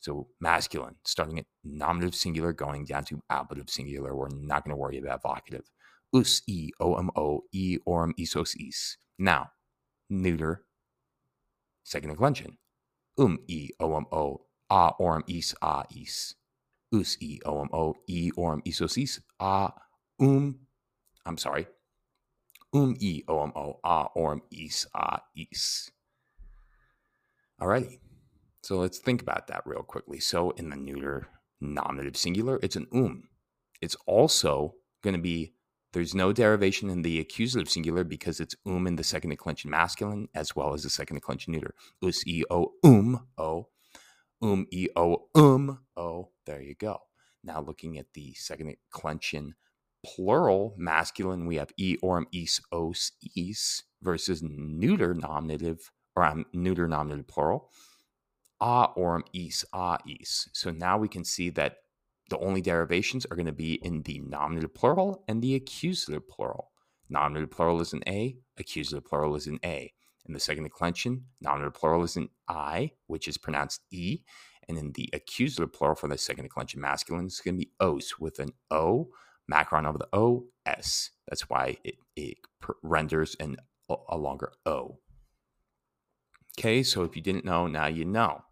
So 0.00 0.28
masculine, 0.38 0.96
starting 1.06 1.38
at 1.38 1.46
nominative 1.64 2.14
singular, 2.14 2.52
going 2.52 2.84
down 2.84 3.04
to 3.04 3.22
ablative 3.30 3.70
singular. 3.70 4.14
We're 4.14 4.28
not 4.28 4.62
going 4.62 4.72
to 4.72 4.76
worry 4.76 4.98
about 4.98 5.22
vocative. 5.22 5.64
Us, 6.12 6.42
e, 6.46 6.70
om, 6.80 7.10
o, 7.16 7.44
e, 7.52 7.78
orm, 7.86 8.12
isos, 8.20 8.54
is. 8.58 8.98
Now, 9.18 9.48
neuter, 10.10 10.65
second 11.86 12.10
declension. 12.10 12.58
Um, 13.16 13.38
e, 13.46 13.70
om, 13.80 14.06
o, 14.12 14.42
a, 14.68 14.90
orm, 14.98 15.24
is, 15.28 15.54
a, 15.62 15.84
is. 15.96 16.34
Us, 16.92 17.16
e, 17.20 17.38
om, 17.46 17.68
o, 17.72 17.94
e, 18.08 18.30
orm, 18.36 18.60
isos, 18.66 18.98
is. 19.02 19.20
A, 19.40 19.70
um, 20.20 20.56
I'm 21.24 21.38
sorry. 21.38 21.66
Um, 22.74 22.96
e, 23.00 23.22
om, 23.28 23.52
o, 23.54 23.78
a, 23.84 24.08
orm, 24.14 24.42
is, 24.50 24.86
a, 24.94 25.20
is. 25.34 25.90
Alrighty. 27.60 28.00
So 28.62 28.78
let's 28.78 28.98
think 28.98 29.22
about 29.22 29.46
that 29.46 29.62
real 29.64 29.82
quickly. 29.82 30.18
So 30.18 30.50
in 30.50 30.68
the 30.68 30.76
neuter 30.76 31.28
nominative 31.60 32.16
singular, 32.16 32.58
it's 32.62 32.76
an 32.76 32.88
um. 32.92 33.28
It's 33.80 33.96
also 34.06 34.74
going 35.02 35.14
to 35.14 35.22
be 35.22 35.54
there's 35.96 36.14
no 36.14 36.30
derivation 36.30 36.90
in 36.90 37.00
the 37.00 37.18
accusative 37.20 37.70
singular 37.70 38.04
because 38.04 38.38
it's 38.38 38.54
um 38.66 38.86
in 38.86 38.96
the 38.96 39.02
second 39.02 39.30
declension 39.30 39.70
masculine 39.70 40.28
as 40.34 40.54
well 40.54 40.74
as 40.74 40.82
the 40.82 40.90
second 40.90 41.16
declension 41.16 41.54
neuter. 41.54 41.74
Us 42.02 42.22
e 42.26 42.44
o 42.50 42.72
um 42.84 43.26
o 43.38 43.68
um 44.42 44.66
e 44.70 44.88
o 44.94 45.28
um 45.34 45.78
o. 45.96 46.28
There 46.44 46.60
you 46.60 46.74
go. 46.74 46.98
Now 47.42 47.62
looking 47.62 47.96
at 47.96 48.12
the 48.12 48.34
second 48.34 48.76
declension 48.92 49.54
plural 50.04 50.74
masculine, 50.76 51.46
we 51.46 51.56
have 51.56 51.72
e 51.78 51.96
orm 52.02 52.26
is 52.30 52.60
os 52.70 53.12
is 53.34 53.82
versus 54.02 54.42
neuter 54.42 55.14
nominative 55.14 55.90
or 56.14 56.24
um, 56.26 56.44
neuter 56.52 56.86
nominative 56.86 57.26
plural 57.26 57.70
a 58.60 58.88
orm 58.96 59.24
is 59.32 59.64
a 59.72 59.98
is. 60.06 60.48
So 60.52 60.70
now 60.70 60.98
we 60.98 61.08
can 61.08 61.24
see 61.24 61.50
that 61.50 61.78
the 62.28 62.38
only 62.38 62.60
derivations 62.60 63.24
are 63.26 63.36
going 63.36 63.46
to 63.46 63.52
be 63.52 63.74
in 63.74 64.02
the 64.02 64.18
nominative 64.18 64.74
plural 64.74 65.24
and 65.28 65.42
the 65.42 65.54
accusative 65.54 66.28
plural. 66.28 66.72
Nominative 67.08 67.50
plural 67.50 67.80
is 67.80 67.92
an 67.92 68.02
A, 68.08 68.36
accusative 68.58 69.04
plural 69.04 69.36
is 69.36 69.46
an 69.46 69.60
A. 69.64 69.92
In 70.26 70.34
the 70.34 70.40
second 70.40 70.64
declension, 70.64 71.26
nominative 71.40 71.74
plural 71.74 72.02
is 72.02 72.16
an 72.16 72.30
I, 72.48 72.92
which 73.06 73.28
is 73.28 73.38
pronounced 73.38 73.82
E. 73.92 74.22
And 74.68 74.76
in 74.76 74.90
the 74.92 75.08
accusative 75.12 75.72
plural 75.72 75.94
for 75.94 76.08
the 76.08 76.18
second 76.18 76.44
declension 76.44 76.80
masculine, 76.80 77.26
it's 77.26 77.40
going 77.40 77.54
to 77.54 77.64
be 77.64 77.70
os 77.78 78.18
with 78.18 78.40
an 78.40 78.50
O, 78.72 79.10
macron 79.46 79.86
over 79.86 79.98
the 79.98 80.08
O, 80.12 80.46
S. 80.64 81.10
That's 81.28 81.48
why 81.48 81.78
it, 81.84 81.94
it 82.16 82.38
renders 82.82 83.36
an, 83.38 83.58
a 84.08 84.16
longer 84.16 84.50
O. 84.64 84.98
Okay, 86.58 86.82
so 86.82 87.04
if 87.04 87.14
you 87.14 87.22
didn't 87.22 87.44
know, 87.44 87.68
now 87.68 87.86
you 87.86 88.04
know 88.04 88.45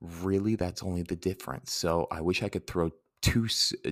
really 0.00 0.56
that's 0.56 0.82
only 0.82 1.02
the 1.02 1.16
difference. 1.16 1.72
So 1.72 2.06
I 2.10 2.20
wish 2.20 2.42
I 2.42 2.48
could 2.48 2.66
throw 2.66 2.90
two. 3.22 3.48
Uh, 3.86 3.90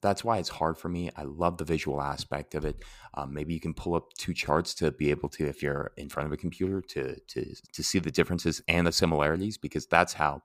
that's 0.00 0.22
why 0.22 0.38
it's 0.38 0.48
hard 0.48 0.78
for 0.78 0.88
me. 0.88 1.10
I 1.16 1.24
love 1.24 1.58
the 1.58 1.64
visual 1.64 2.00
aspect 2.00 2.54
of 2.54 2.64
it. 2.64 2.84
Um, 3.14 3.34
maybe 3.34 3.52
you 3.52 3.60
can 3.60 3.74
pull 3.74 3.94
up 3.94 4.12
two 4.16 4.32
charts 4.32 4.72
to 4.74 4.92
be 4.92 5.10
able 5.10 5.28
to, 5.30 5.46
if 5.46 5.60
you're 5.60 5.90
in 5.96 6.08
front 6.08 6.28
of 6.28 6.32
a 6.32 6.36
computer, 6.36 6.80
to 6.80 7.18
to 7.18 7.54
to 7.72 7.82
see 7.82 7.98
the 7.98 8.10
differences 8.10 8.62
and 8.68 8.86
the 8.86 8.92
similarities, 8.92 9.58
because 9.58 9.86
that's 9.86 10.12
how 10.12 10.42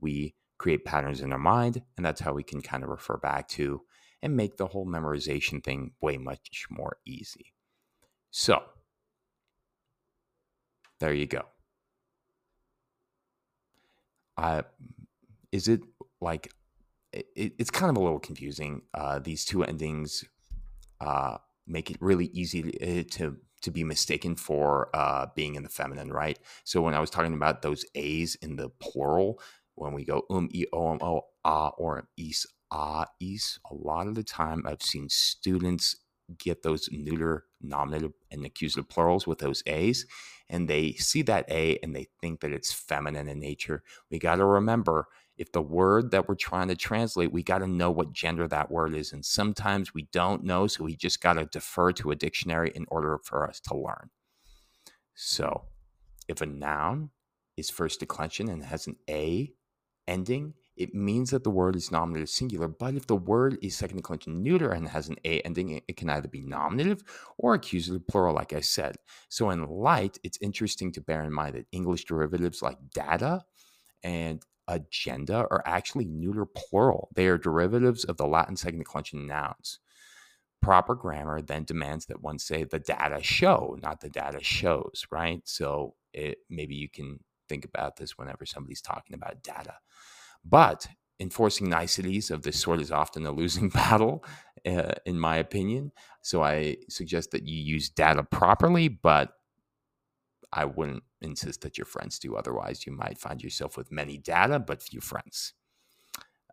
we 0.00 0.34
create 0.58 0.84
patterns 0.86 1.20
in 1.20 1.32
our 1.32 1.38
mind, 1.38 1.82
and 1.96 2.06
that's 2.06 2.20
how 2.20 2.32
we 2.32 2.42
can 2.42 2.62
kind 2.62 2.82
of 2.82 2.88
refer 2.88 3.18
back 3.18 3.48
to 3.48 3.82
and 4.22 4.34
make 4.34 4.56
the 4.56 4.66
whole 4.66 4.86
memorization 4.86 5.62
thing 5.62 5.92
way 6.00 6.16
much 6.16 6.66
more 6.70 6.96
easy. 7.04 7.52
So 8.30 8.62
there 11.00 11.12
you 11.12 11.26
go. 11.26 11.42
Uh, 14.36 14.62
is 15.52 15.68
it 15.68 15.80
like 16.20 16.52
it, 17.12 17.54
it's 17.58 17.70
kind 17.70 17.90
of 17.90 17.96
a 17.96 18.04
little 18.04 18.18
confusing? 18.18 18.82
Uh, 18.94 19.18
these 19.18 19.44
two 19.44 19.64
endings 19.64 20.24
uh, 21.00 21.38
make 21.66 21.90
it 21.90 21.96
really 22.00 22.26
easy 22.26 22.62
to, 22.62 22.82
eh, 22.82 23.02
to 23.12 23.36
to 23.62 23.70
be 23.70 23.82
mistaken 23.82 24.36
for 24.36 24.90
uh, 24.94 25.26
being 25.34 25.54
in 25.54 25.62
the 25.62 25.68
feminine, 25.68 26.12
right? 26.12 26.38
So 26.64 26.82
when 26.82 26.94
I 26.94 27.00
was 27.00 27.10
talking 27.10 27.34
about 27.34 27.62
those 27.62 27.84
A's 27.94 28.34
in 28.36 28.56
the 28.56 28.68
plural, 28.68 29.40
when 29.74 29.92
we 29.92 30.04
go 30.04 30.22
um, 30.30 30.48
e, 30.52 30.66
o, 30.72 30.92
m, 30.92 30.98
o, 31.00 31.22
ah, 31.44 31.70
or 31.78 32.08
is, 32.16 32.46
ah, 32.70 33.06
is, 33.18 33.58
a 33.70 33.74
lot 33.74 34.06
of 34.06 34.14
the 34.14 34.22
time 34.22 34.62
I've 34.66 34.82
seen 34.82 35.08
students 35.08 35.96
get 36.38 36.62
those 36.62 36.88
neuter 36.92 37.44
nominative 37.60 38.12
and 38.30 38.44
accusative 38.44 38.88
plurals 38.88 39.26
with 39.26 39.38
those 39.38 39.62
A's, 39.66 40.06
and 40.48 40.68
they 40.68 40.92
see 40.92 41.22
that 41.22 41.50
A 41.50 41.78
and 41.82 41.94
they 41.94 42.06
think 42.20 42.40
that 42.40 42.52
it's 42.52 42.72
feminine 42.72 43.28
in 43.28 43.40
nature. 43.40 43.82
We 44.10 44.18
got 44.18 44.36
to 44.36 44.44
remember 44.44 45.08
if 45.36 45.52
the 45.52 45.62
word 45.62 46.12
that 46.12 46.28
we're 46.28 46.34
trying 46.34 46.68
to 46.68 46.76
translate, 46.76 47.32
we 47.32 47.42
got 47.42 47.58
to 47.58 47.66
know 47.66 47.90
what 47.90 48.12
gender 48.12 48.48
that 48.48 48.70
word 48.70 48.94
is. 48.94 49.12
And 49.12 49.24
sometimes 49.24 49.92
we 49.92 50.08
don't 50.12 50.44
know, 50.44 50.66
so 50.66 50.84
we 50.84 50.96
just 50.96 51.20
got 51.20 51.34
to 51.34 51.44
defer 51.46 51.92
to 51.92 52.10
a 52.10 52.16
dictionary 52.16 52.72
in 52.74 52.86
order 52.88 53.18
for 53.22 53.46
us 53.46 53.60
to 53.60 53.76
learn. 53.76 54.10
So 55.14 55.64
if 56.28 56.40
a 56.40 56.46
noun 56.46 57.10
is 57.56 57.70
first 57.70 58.00
declension 58.00 58.48
and 58.48 58.64
has 58.64 58.86
an 58.86 58.96
A 59.10 59.52
ending, 60.08 60.54
it 60.76 60.94
means 60.94 61.30
that 61.30 61.44
the 61.44 61.50
word 61.50 61.76
is 61.76 61.90
nominative 61.90 62.28
singular. 62.28 62.68
But 62.68 62.94
if 62.94 63.06
the 63.06 63.16
word 63.16 63.58
is 63.62 63.76
second 63.76 63.96
declension 63.96 64.42
neuter 64.42 64.70
and 64.70 64.88
has 64.88 65.08
an 65.08 65.16
a 65.24 65.40
ending, 65.40 65.80
it 65.88 65.96
can 65.96 66.10
either 66.10 66.28
be 66.28 66.42
nominative 66.42 67.02
or 67.38 67.54
accusative 67.54 68.06
plural, 68.06 68.34
like 68.34 68.52
I 68.52 68.60
said. 68.60 68.96
So 69.28 69.50
in 69.50 69.66
light, 69.66 70.18
it's 70.22 70.38
interesting 70.40 70.92
to 70.92 71.00
bear 71.00 71.22
in 71.22 71.32
mind 71.32 71.54
that 71.54 71.66
English 71.72 72.04
derivatives 72.04 72.62
like 72.62 72.78
data 72.94 73.42
and 74.02 74.42
agenda 74.68 75.46
are 75.50 75.62
actually 75.66 76.04
neuter 76.04 76.46
plural. 76.46 77.08
They 77.14 77.26
are 77.28 77.38
derivatives 77.38 78.04
of 78.04 78.16
the 78.16 78.26
Latin 78.26 78.56
second 78.56 78.80
declension 78.80 79.26
nouns. 79.26 79.78
Proper 80.60 80.94
grammar 80.94 81.40
then 81.42 81.64
demands 81.64 82.06
that 82.06 82.22
one 82.22 82.38
say 82.38 82.64
the 82.64 82.80
data 82.80 83.22
show, 83.22 83.78
not 83.82 84.00
the 84.00 84.10
data 84.10 84.42
shows, 84.42 85.06
right? 85.10 85.40
So 85.44 85.94
it, 86.12 86.38
maybe 86.50 86.74
you 86.74 86.88
can 86.88 87.20
think 87.48 87.64
about 87.64 87.96
this 87.96 88.18
whenever 88.18 88.44
somebody's 88.44 88.82
talking 88.82 89.14
about 89.14 89.42
data. 89.42 89.74
But 90.48 90.86
enforcing 91.18 91.68
niceties 91.68 92.30
of 92.30 92.42
this 92.42 92.60
sort 92.60 92.80
is 92.80 92.92
often 92.92 93.26
a 93.26 93.32
losing 93.32 93.68
battle, 93.80 94.24
uh, 94.66 94.92
in 95.04 95.18
my 95.18 95.36
opinion. 95.36 95.92
So 96.22 96.42
I 96.42 96.76
suggest 96.88 97.30
that 97.30 97.46
you 97.46 97.56
use 97.56 97.88
data 97.88 98.22
properly, 98.22 98.88
but 98.88 99.32
I 100.52 100.64
wouldn't 100.64 101.02
insist 101.20 101.62
that 101.62 101.78
your 101.78 101.84
friends 101.84 102.18
do. 102.18 102.36
Otherwise, 102.36 102.86
you 102.86 102.92
might 102.92 103.18
find 103.18 103.42
yourself 103.42 103.76
with 103.76 103.92
many 103.92 104.18
data, 104.18 104.58
but 104.58 104.82
few 104.82 105.00
friends. 105.00 105.54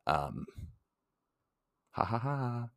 Um, 0.07 0.45
ha 1.91 2.03
ha 2.03 2.17
ha. 2.17 2.67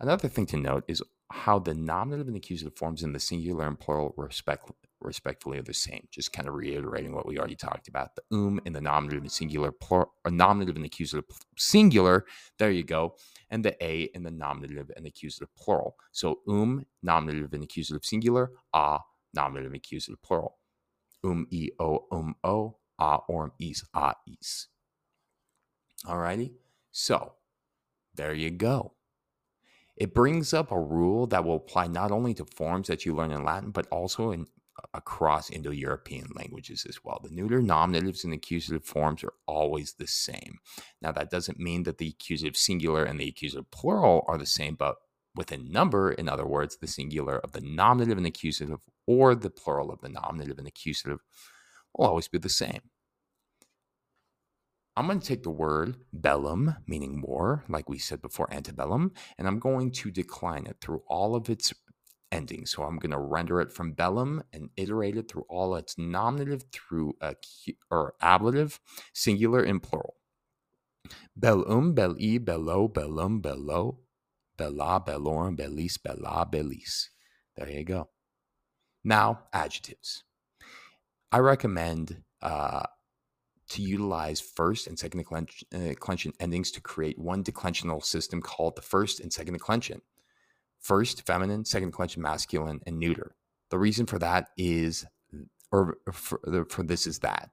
Another 0.00 0.28
thing 0.28 0.46
to 0.46 0.56
note 0.56 0.84
is 0.88 1.02
how 1.30 1.58
the 1.58 1.74
nominative 1.74 2.28
and 2.28 2.36
accusative 2.36 2.76
forms 2.76 3.02
in 3.02 3.12
the 3.12 3.20
singular 3.20 3.66
and 3.66 3.78
plural 3.78 4.14
respect, 4.16 4.70
respectfully 5.04 5.58
are 5.58 5.62
the 5.62 5.74
same. 5.74 6.06
Just 6.10 6.32
kind 6.32 6.48
of 6.48 6.54
reiterating 6.54 7.14
what 7.14 7.26
we 7.26 7.38
already 7.38 7.56
talked 7.56 7.88
about. 7.88 8.10
The 8.16 8.22
um 8.36 8.60
in 8.64 8.72
the 8.72 8.80
nominative 8.80 9.22
and 9.22 9.32
singular, 9.32 9.72
plural, 9.72 10.12
or 10.24 10.30
nominative 10.30 10.76
and 10.76 10.84
accusative 10.84 11.24
singular. 11.56 12.24
There 12.58 12.70
you 12.70 12.84
go. 12.84 13.16
And 13.50 13.64
the 13.64 13.76
a 13.84 14.10
in 14.14 14.22
the 14.22 14.30
nominative 14.30 14.90
and 14.96 15.06
accusative 15.06 15.54
plural. 15.56 15.96
So 16.12 16.40
um, 16.48 16.84
nominative 17.02 17.52
and 17.52 17.64
accusative 17.64 18.04
singular. 18.04 18.50
A, 18.72 18.98
nominative 19.34 19.72
and 19.72 19.76
accusative 19.76 20.22
plural. 20.22 20.58
Um, 21.22 21.46
e, 21.50 21.70
o, 21.78 22.06
um, 22.12 22.34
o. 22.44 22.76
A, 23.00 23.18
orm, 23.28 23.50
is, 23.58 23.82
a, 23.92 24.14
is. 24.40 24.68
Alrighty. 26.06 26.52
So 26.92 27.32
there 28.14 28.32
you 28.32 28.50
go. 28.50 28.92
It 29.96 30.14
brings 30.14 30.54
up 30.54 30.70
a 30.70 30.78
rule 30.78 31.26
that 31.28 31.44
will 31.44 31.56
apply 31.56 31.88
not 31.88 32.12
only 32.12 32.34
to 32.34 32.44
forms 32.44 32.88
that 32.88 33.04
you 33.04 33.14
learn 33.14 33.32
in 33.32 33.44
Latin, 33.44 33.70
but 33.70 33.88
also 33.88 34.30
in 34.30 34.46
across 34.92 35.50
Indo 35.50 35.70
European 35.70 36.28
languages 36.34 36.86
as 36.88 37.04
well. 37.04 37.20
The 37.22 37.34
neuter 37.34 37.62
nominatives 37.62 38.24
and 38.24 38.32
accusative 38.32 38.84
forms 38.84 39.22
are 39.24 39.34
always 39.46 39.94
the 39.94 40.06
same. 40.06 40.58
Now, 41.00 41.12
that 41.12 41.30
doesn't 41.30 41.58
mean 41.58 41.84
that 41.84 41.98
the 41.98 42.08
accusative 42.08 42.56
singular 42.56 43.04
and 43.04 43.18
the 43.18 43.28
accusative 43.28 43.70
plural 43.70 44.24
are 44.26 44.38
the 44.38 44.46
same, 44.46 44.74
but 44.74 44.96
within 45.34 45.70
number, 45.70 46.12
in 46.12 46.28
other 46.28 46.46
words, 46.46 46.76
the 46.76 46.86
singular 46.86 47.38
of 47.38 47.52
the 47.52 47.60
nominative 47.60 48.18
and 48.18 48.26
accusative 48.26 48.80
or 49.06 49.34
the 49.34 49.50
plural 49.50 49.90
of 49.90 50.00
the 50.00 50.08
nominative 50.08 50.58
and 50.58 50.66
accusative 50.66 51.20
will 51.94 52.06
always 52.06 52.28
be 52.28 52.38
the 52.38 52.48
same. 52.48 52.80
I'm 54.96 55.06
going 55.06 55.18
to 55.18 55.26
take 55.26 55.42
the 55.42 55.50
word 55.50 55.96
bellum, 56.12 56.76
meaning 56.86 57.20
war, 57.20 57.64
like 57.68 57.88
we 57.88 57.98
said 57.98 58.22
before, 58.22 58.52
antebellum, 58.52 59.10
and 59.36 59.48
I'm 59.48 59.58
going 59.58 59.90
to 59.90 60.10
decline 60.12 60.66
it 60.66 60.76
through 60.80 61.02
all 61.08 61.34
of 61.34 61.50
its 61.50 61.74
ending. 62.34 62.66
So 62.66 62.82
I'm 62.82 62.98
going 62.98 63.12
to 63.12 63.18
render 63.18 63.60
it 63.60 63.72
from 63.72 63.92
bellum 63.92 64.42
and 64.52 64.70
iterate 64.76 65.16
it 65.16 65.30
through 65.30 65.46
all 65.48 65.76
its 65.76 65.96
nominative 65.96 66.64
through 66.72 67.14
a 67.20 67.36
or 67.90 68.14
ablative, 68.20 68.80
singular 69.12 69.62
and 69.62 69.82
plural. 69.82 70.16
Bellum, 71.36 71.94
belli, 71.94 72.38
bello, 72.38 72.88
bellum, 72.88 73.40
bello, 73.40 74.00
bella, 74.56 75.00
bellorm, 75.04 75.54
bellis, 75.54 75.96
bella, 75.98 76.46
bellis. 76.50 77.10
There 77.56 77.70
you 77.70 77.84
go. 77.84 78.08
Now, 79.04 79.42
adjectives. 79.52 80.24
I 81.30 81.38
recommend 81.38 82.22
uh, 82.42 82.84
to 83.68 83.82
utilize 83.82 84.40
first 84.40 84.86
and 84.86 84.98
second 84.98 85.18
declension 85.18 86.32
uh, 86.32 86.42
endings 86.42 86.70
to 86.72 86.80
create 86.80 87.18
one 87.18 87.44
declensional 87.44 88.02
system 88.02 88.40
called 88.40 88.76
the 88.76 88.82
first 88.82 89.20
and 89.20 89.32
second 89.32 89.54
declension 89.54 90.00
first 90.84 91.26
feminine, 91.26 91.64
second 91.64 91.88
declension 91.88 92.22
masculine, 92.22 92.80
and 92.86 92.98
neuter. 92.98 93.34
The 93.70 93.78
reason 93.78 94.04
for 94.06 94.18
that 94.18 94.50
is, 94.56 95.06
or 95.72 95.96
for, 96.12 96.40
for 96.68 96.82
this 96.82 97.06
is 97.06 97.20
that 97.20 97.50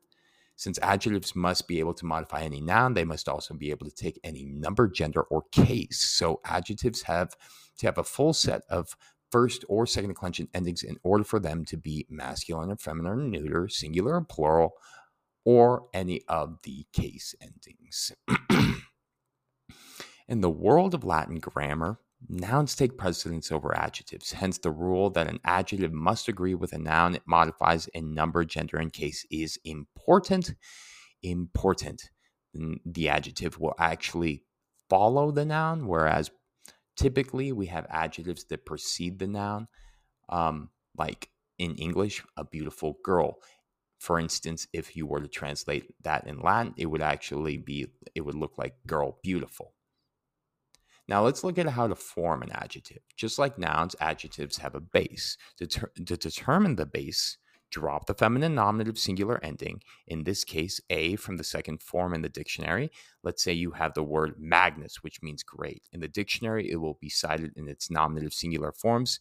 since 0.57 0.77
adjectives 0.83 1.35
must 1.35 1.67
be 1.67 1.79
able 1.79 1.93
to 1.95 2.05
modify 2.05 2.41
any 2.41 2.61
noun, 2.61 2.93
they 2.93 3.05
must 3.05 3.27
also 3.29 3.53
be 3.55 3.71
able 3.71 3.87
to 3.87 3.95
take 3.95 4.19
any 4.23 4.45
number, 4.45 4.87
gender, 4.87 5.23
or 5.23 5.45
case. 5.51 6.03
So 6.03 6.41
adjectives 6.45 7.03
have 7.03 7.35
to 7.79 7.87
have 7.87 7.97
a 7.97 8.03
full 8.03 8.33
set 8.33 8.61
of 8.69 8.95
first 9.31 9.63
or 9.69 9.87
second 9.87 10.09
declension 10.09 10.49
endings 10.53 10.83
in 10.83 10.97
order 11.03 11.23
for 11.23 11.39
them 11.39 11.63
to 11.65 11.77
be 11.77 12.05
masculine 12.09 12.69
or 12.69 12.75
feminine 12.75 13.11
or 13.11 13.15
neuter, 13.15 13.69
singular 13.69 14.15
or 14.15 14.21
plural, 14.21 14.73
or 15.45 15.87
any 15.93 16.21
of 16.27 16.59
the 16.63 16.85
case 16.93 17.33
endings. 17.41 18.11
In 20.27 20.41
the 20.41 20.49
world 20.49 20.93
of 20.93 21.03
Latin 21.03 21.39
grammar, 21.39 21.97
nouns 22.29 22.75
take 22.75 22.97
precedence 22.97 23.51
over 23.51 23.75
adjectives, 23.75 24.31
hence, 24.31 24.57
the 24.57 24.71
rule 24.71 25.09
that 25.11 25.27
an 25.27 25.39
adjective 25.43 25.93
must 25.93 26.27
agree 26.27 26.55
with 26.55 26.73
a 26.73 26.77
noun 26.77 27.15
it 27.15 27.23
modifies 27.25 27.87
in 27.87 28.13
number, 28.13 28.43
gender, 28.45 28.77
and 28.77 28.93
case 28.93 29.25
is 29.31 29.59
important. 29.65 30.53
Important. 31.23 32.09
The 32.53 33.09
adjective 33.09 33.59
will 33.59 33.75
actually 33.79 34.43
follow 34.89 35.31
the 35.31 35.45
noun, 35.45 35.87
whereas 35.87 36.31
typically 36.97 37.51
we 37.51 37.67
have 37.67 37.85
adjectives 37.89 38.45
that 38.45 38.65
precede 38.65 39.19
the 39.19 39.27
noun. 39.27 39.67
Um, 40.29 40.69
like 40.97 41.29
in 41.57 41.75
English, 41.75 42.23
a 42.37 42.43
beautiful 42.43 42.97
girl. 43.03 43.37
For 43.99 44.19
instance, 44.19 44.67
if 44.73 44.95
you 44.95 45.05
were 45.05 45.21
to 45.21 45.27
translate 45.27 45.93
that 46.03 46.25
in 46.25 46.39
Latin, 46.39 46.73
it 46.75 46.87
would 46.87 47.01
actually 47.01 47.57
be, 47.57 47.87
it 48.15 48.21
would 48.21 48.35
look 48.35 48.57
like 48.57 48.75
girl 48.87 49.19
beautiful. 49.21 49.73
Now 51.07 51.23
let's 51.23 51.43
look 51.43 51.57
at 51.57 51.67
how 51.67 51.87
to 51.87 51.95
form 51.95 52.41
an 52.41 52.51
adjective. 52.51 53.01
Just 53.17 53.39
like 53.39 53.57
nouns, 53.57 53.95
adjectives 53.99 54.57
have 54.57 54.75
a 54.75 54.79
base. 54.79 55.37
To, 55.57 55.67
ter- 55.67 55.91
to 56.05 56.17
determine 56.17 56.75
the 56.75 56.85
base, 56.85 57.37
drop 57.71 58.05
the 58.05 58.13
feminine 58.13 58.53
nominative 58.53 58.97
singular 58.97 59.39
ending, 59.43 59.81
in 60.07 60.23
this 60.23 60.43
case, 60.43 60.79
a 60.89 61.15
from 61.15 61.37
the 61.37 61.43
second 61.43 61.81
form 61.81 62.13
in 62.13 62.21
the 62.21 62.29
dictionary. 62.29 62.91
Let's 63.23 63.43
say 63.43 63.53
you 63.53 63.71
have 63.71 63.93
the 63.93 64.03
word 64.03 64.35
Magnus, 64.37 65.03
which 65.03 65.21
means 65.21 65.41
great. 65.41 65.83
In 65.91 66.01
the 66.01 66.07
dictionary, 66.07 66.69
it 66.69 66.77
will 66.77 66.97
be 67.01 67.09
cited 67.09 67.53
in 67.55 67.67
its 67.67 67.89
nominative 67.89 68.33
singular 68.33 68.71
forms 68.71 69.19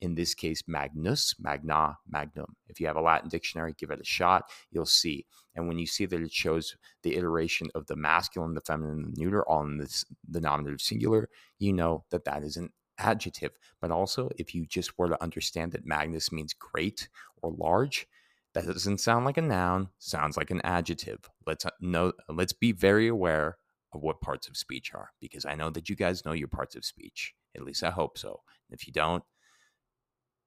in 0.00 0.14
this 0.14 0.34
case, 0.34 0.62
magnus, 0.66 1.34
magna, 1.38 1.96
magnum. 2.08 2.56
If 2.68 2.80
you 2.80 2.86
have 2.86 2.96
a 2.96 3.02
Latin 3.02 3.28
dictionary, 3.28 3.74
give 3.76 3.90
it 3.90 4.00
a 4.00 4.04
shot. 4.04 4.50
You'll 4.70 4.86
see. 4.86 5.26
And 5.54 5.68
when 5.68 5.78
you 5.78 5.86
see 5.86 6.06
that 6.06 6.20
it 6.20 6.32
shows 6.32 6.76
the 7.02 7.16
iteration 7.16 7.68
of 7.74 7.86
the 7.86 7.96
masculine, 7.96 8.54
the 8.54 8.60
feminine, 8.60 9.12
the 9.12 9.20
neuter, 9.20 9.46
all 9.46 9.62
in 9.62 9.78
this, 9.78 10.04
the 10.28 10.40
nominative 10.40 10.80
singular, 10.80 11.28
you 11.58 11.72
know 11.72 12.04
that 12.10 12.24
that 12.24 12.42
is 12.42 12.56
an 12.56 12.70
adjective. 12.98 13.52
But 13.80 13.90
also, 13.90 14.30
if 14.38 14.54
you 14.54 14.66
just 14.66 14.98
were 14.98 15.08
to 15.08 15.22
understand 15.22 15.72
that 15.72 15.86
magnus 15.86 16.32
means 16.32 16.54
great 16.54 17.08
or 17.42 17.52
large, 17.52 18.06
that 18.54 18.66
doesn't 18.66 18.98
sound 18.98 19.24
like 19.24 19.38
a 19.38 19.42
noun, 19.42 19.88
sounds 19.98 20.36
like 20.36 20.50
an 20.50 20.60
adjective. 20.64 21.18
Let's 21.46 21.66
uh, 21.66 21.70
know, 21.80 22.12
let's 22.28 22.52
be 22.52 22.72
very 22.72 23.08
aware 23.08 23.58
of 23.92 24.02
what 24.02 24.20
parts 24.20 24.48
of 24.48 24.56
speech 24.56 24.92
are, 24.94 25.10
because 25.20 25.44
I 25.44 25.54
know 25.54 25.70
that 25.70 25.88
you 25.88 25.96
guys 25.96 26.24
know 26.24 26.32
your 26.32 26.48
parts 26.48 26.76
of 26.76 26.84
speech. 26.84 27.34
At 27.56 27.62
least 27.62 27.82
I 27.82 27.90
hope 27.90 28.18
so. 28.18 28.40
If 28.70 28.86
you 28.86 28.92
don't, 28.92 29.24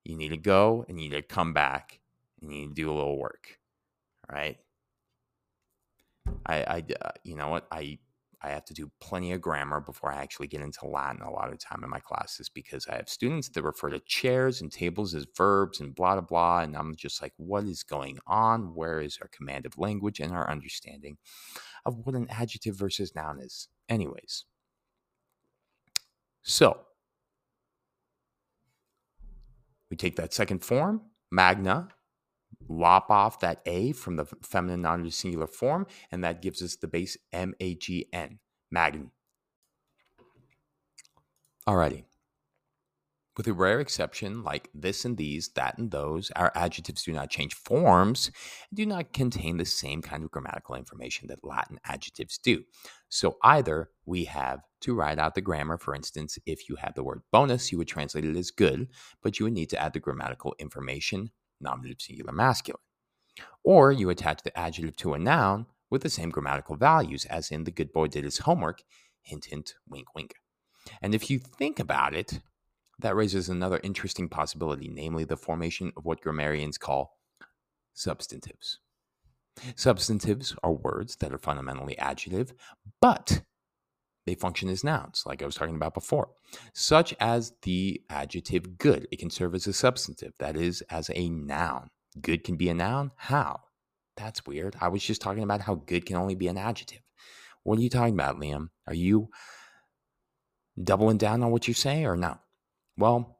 you 0.05 0.17
need 0.17 0.29
to 0.29 0.38
go 0.38 0.86
and 0.88 1.00
you 1.00 1.10
need 1.10 1.15
to 1.15 1.22
come 1.22 1.53
back 1.53 2.00
and 2.41 2.51
you 2.51 2.62
need 2.62 2.67
to 2.69 2.74
do 2.74 2.91
a 2.91 2.93
little 2.93 3.17
work. 3.17 3.60
All 4.29 4.36
right. 4.36 4.57
I, 6.45 6.55
I, 6.55 6.83
uh, 7.01 7.12
you 7.24 7.36
know 7.36 7.50
what? 7.50 7.67
I, 7.72 8.00
I 8.41 8.50
have 8.50 8.65
to 8.65 8.74
do 8.74 8.91
plenty 9.00 9.31
of 9.31 9.41
grammar 9.41 9.79
before 9.79 10.12
I 10.12 10.22
actually 10.22 10.48
get 10.48 10.60
into 10.60 10.86
Latin 10.86 11.22
a 11.22 11.31
lot 11.31 11.51
of 11.51 11.60
time 11.60 11.81
in 11.83 11.89
my 11.89 12.00
classes 12.00 12.50
because 12.50 12.86
I 12.88 12.95
have 12.95 13.07
students 13.07 13.48
that 13.50 13.63
refer 13.63 13.89
to 13.89 14.01
chairs 14.05 14.62
and 14.62 14.69
tables 14.69 15.15
as 15.15 15.25
verbs 15.36 15.79
and 15.79 15.95
blah, 15.95 16.13
blah, 16.15 16.22
blah. 16.22 16.60
And 16.60 16.75
I'm 16.75 16.93
just 16.95 17.22
like, 17.22 17.31
what 17.38 17.63
is 17.63 17.83
going 17.83 18.19
on? 18.27 18.75
Where 18.75 19.00
is 19.00 19.17
our 19.22 19.29
command 19.29 19.65
of 19.65 19.77
language 19.77 20.19
and 20.19 20.33
our 20.33 20.50
understanding 20.50 21.17
of 21.86 22.05
what 22.05 22.15
an 22.15 22.27
adjective 22.29 22.75
versus 22.75 23.15
noun 23.15 23.39
is? 23.39 23.69
Anyways. 23.88 24.43
So, 26.41 26.81
we 29.90 29.98
take 29.98 30.16
that 30.16 30.34
second 30.34 30.63
form, 30.63 31.02
magna, 31.32 31.90
lop 32.68 33.10
off 33.10 33.40
that 33.40 33.62
A 33.66 33.92
from 33.92 34.16
the 34.16 34.25
feminine 34.42 34.82
non 34.82 35.10
singular 35.12 35.48
form, 35.48 35.88
and 36.12 36.24
that 36.24 36.42
gives 36.42 36.62
us 36.62 36.75
the 36.75 36.88
base 36.88 37.18
M 37.32 37.54
A 37.60 37.75
G 37.75 38.08
N, 38.13 38.40
magn. 38.72 39.12
Alrighty. 41.68 42.04
With 43.35 43.48
a 43.48 43.53
rare 43.53 43.79
exception 43.79 44.43
like 44.43 44.69
this 44.75 45.05
and 45.05 45.17
these, 45.17 45.50
that 45.50 45.79
and 45.79 45.89
those, 45.89 46.29
our 46.35 46.51
adjectives 46.53 47.03
do 47.03 47.11
not 47.13 47.31
change 47.31 47.55
forms 47.55 48.27
and 48.69 48.77
do 48.77 48.85
not 48.85 49.11
contain 49.11 49.57
the 49.57 49.65
same 49.65 50.03
kind 50.03 50.24
of 50.24 50.29
grammatical 50.29 50.75
information 50.75 51.27
that 51.29 51.43
Latin 51.43 51.79
adjectives 51.83 52.37
do. 52.37 52.63
So 53.09 53.37
either 53.43 53.89
we 54.05 54.25
have 54.25 54.59
to 54.81 54.93
write 54.93 55.17
out 55.17 55.33
the 55.33 55.41
grammar, 55.41 55.79
for 55.79 55.96
instance, 55.96 56.37
if 56.46 56.69
you 56.69 56.75
had 56.75 56.93
the 56.96 57.03
word 57.03 57.22
bonus, 57.31 57.72
you 57.72 57.79
would 57.79 57.87
translate 57.87 58.25
it 58.25 58.35
as 58.35 58.51
good, 58.51 58.87
but 59.24 59.39
you 59.39 59.46
would 59.46 59.53
need 59.53 59.69
to 59.72 59.81
add 59.81 59.93
the 59.93 60.00
grammatical 60.00 60.53
information, 60.59 61.31
nominative, 61.59 62.01
singular, 62.01 62.33
masculine. 62.33 62.81
Or 63.63 63.91
you 63.91 64.11
attach 64.11 64.43
the 64.43 64.55
adjective 64.57 64.96
to 64.98 65.13
a 65.13 65.19
noun 65.19 65.65
with 65.89 66.03
the 66.03 66.09
same 66.09 66.29
grammatical 66.29 66.75
values, 66.75 67.25
as 67.25 67.50
in 67.50 67.63
the 67.63 67.72
good 67.72 67.91
boy 67.91 68.07
did 68.07 68.25
his 68.25 68.39
homework, 68.39 68.83
hint, 69.22 69.46
hint, 69.46 69.74
wink, 69.87 70.13
wink. 70.13 70.35
And 71.01 71.15
if 71.15 71.31
you 71.31 71.39
think 71.39 71.79
about 71.79 72.13
it, 72.13 72.39
that 73.03 73.16
raises 73.16 73.50
another 73.50 73.81
interesting 73.83 74.29
possibility, 74.29 74.89
namely 74.92 75.25
the 75.25 75.37
formation 75.37 75.92
of 75.96 76.05
what 76.05 76.22
grammarians 76.22 76.77
call 76.77 77.20
substantives. 77.94 78.79
Substantives 79.75 80.55
are 80.63 80.72
words 80.72 81.18
that 81.18 81.33
are 81.33 81.37
fundamentally 81.37 81.98
adjective, 82.00 82.53
but 83.01 83.44
they 84.25 84.35
function 84.35 84.70
as 84.70 84.85
nouns, 84.85 85.24
like 85.25 85.44
I 85.44 85.46
was 85.46 85.55
talking 85.55 85.75
about 85.75 85.94
before, 85.94 86.29
such 86.74 87.13
as 87.20 87.53
the 87.63 88.01
adjective 88.09 88.77
good. 88.77 89.05
It 89.11 89.20
can 89.20 89.29
serve 89.29 89.53
as 89.53 89.68
a 89.68 89.74
substantive, 89.74 90.31
that 90.39 90.55
is, 90.55 90.81
as 90.89 91.11
a 91.13 91.29
noun. 91.29 91.89
Good 92.22 92.46
can 92.46 92.55
be 92.55 92.70
a 92.70 92.74
noun? 92.74 93.11
How? 93.18 93.59
That's 94.16 94.46
weird. 94.46 94.77
I 94.79 94.87
was 94.87 95.03
just 95.03 95.22
talking 95.22 95.44
about 95.44 95.61
how 95.61 95.75
good 95.75 96.05
can 96.05 96.16
only 96.16 96.35
be 96.35 96.48
an 96.48 96.57
adjective. 96.57 97.01
What 97.63 97.79
are 97.79 97.81
you 97.81 97.89
talking 97.89 98.13
about, 98.13 98.39
Liam? 98.39 98.70
Are 98.87 98.94
you 98.96 99.29
doubling 100.81 101.18
down 101.18 101.44
on 101.44 101.51
what 101.51 101.68
you 101.68 101.74
say 101.74 102.05
or 102.05 102.16
no? 102.16 102.37
Well, 102.98 103.40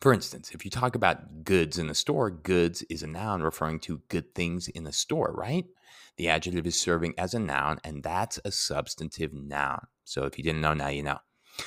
for 0.00 0.12
instance, 0.12 0.50
if 0.52 0.64
you 0.64 0.70
talk 0.70 0.94
about 0.94 1.44
goods 1.44 1.78
in 1.78 1.88
a 1.88 1.94
store, 1.94 2.30
goods 2.30 2.82
is 2.90 3.02
a 3.02 3.06
noun 3.06 3.42
referring 3.42 3.80
to 3.80 4.02
good 4.08 4.34
things 4.34 4.68
in 4.68 4.86
a 4.86 4.92
store, 4.92 5.32
right? 5.36 5.64
The 6.16 6.28
adjective 6.28 6.66
is 6.66 6.78
serving 6.78 7.14
as 7.18 7.34
a 7.34 7.38
noun, 7.38 7.78
and 7.84 8.02
that's 8.02 8.38
a 8.44 8.50
substantive 8.50 9.32
noun. 9.32 9.86
So 10.04 10.24
if 10.24 10.36
you 10.38 10.44
didn't 10.44 10.60
know, 10.60 10.74
now 10.74 10.88
you 10.88 11.02
know. 11.02 11.18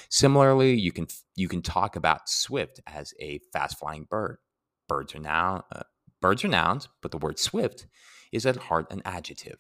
Similarly, 0.10 0.76
you 0.76 0.92
can 0.92 1.08
you 1.36 1.48
can 1.48 1.62
talk 1.62 1.96
about 1.96 2.30
swift 2.30 2.80
as 2.86 3.14
a 3.20 3.40
fast 3.52 3.80
flying 3.80 4.04
bird. 4.04 4.38
Birds 4.88 5.16
are 5.16 5.20
noun 5.20 5.64
uh, 5.72 5.82
birds 6.22 6.44
are 6.44 6.50
nouns, 6.50 6.88
but 7.02 7.12
the 7.12 7.18
word 7.18 7.40
swift 7.40 7.88
is 8.32 8.46
at 8.46 8.58
heart 8.58 8.88
an 8.92 9.02
adjective. 9.06 9.58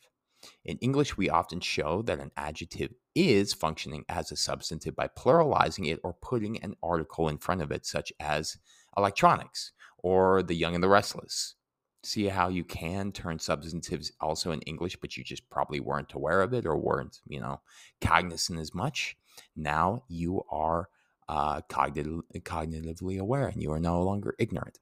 In 0.65 0.77
English, 0.79 1.17
we 1.17 1.29
often 1.29 1.61
show 1.61 2.01
that 2.03 2.19
an 2.19 2.31
adjective 2.35 2.93
is 3.15 3.53
functioning 3.53 4.03
as 4.09 4.31
a 4.31 4.35
substantive 4.35 4.95
by 4.95 5.07
pluralizing 5.07 5.87
it 5.87 5.99
or 6.03 6.13
putting 6.21 6.61
an 6.61 6.75
article 6.83 7.29
in 7.29 7.37
front 7.37 7.61
of 7.61 7.71
it, 7.71 7.85
such 7.85 8.11
as 8.19 8.57
electronics 8.97 9.71
or 9.97 10.43
the 10.43 10.55
young 10.55 10.75
and 10.75 10.83
the 10.83 10.89
restless. 10.89 11.55
See 12.03 12.25
how 12.27 12.47
you 12.49 12.63
can 12.63 13.11
turn 13.11 13.39
substantives 13.39 14.11
also 14.21 14.51
in 14.51 14.61
English, 14.61 14.97
but 15.01 15.17
you 15.17 15.23
just 15.23 15.49
probably 15.49 15.79
weren't 15.79 16.13
aware 16.13 16.41
of 16.41 16.53
it 16.53 16.65
or 16.65 16.77
weren't, 16.77 17.19
you 17.27 17.39
know, 17.39 17.61
cognizant 18.01 18.59
as 18.59 18.73
much. 18.73 19.17
Now 19.55 20.03
you 20.07 20.43
are 20.49 20.89
uh, 21.29 21.61
cognitive, 21.69 22.21
cognitively 22.39 23.19
aware 23.19 23.47
and 23.47 23.61
you 23.61 23.71
are 23.71 23.79
no 23.79 24.01
longer 24.01 24.35
ignorant. 24.39 24.79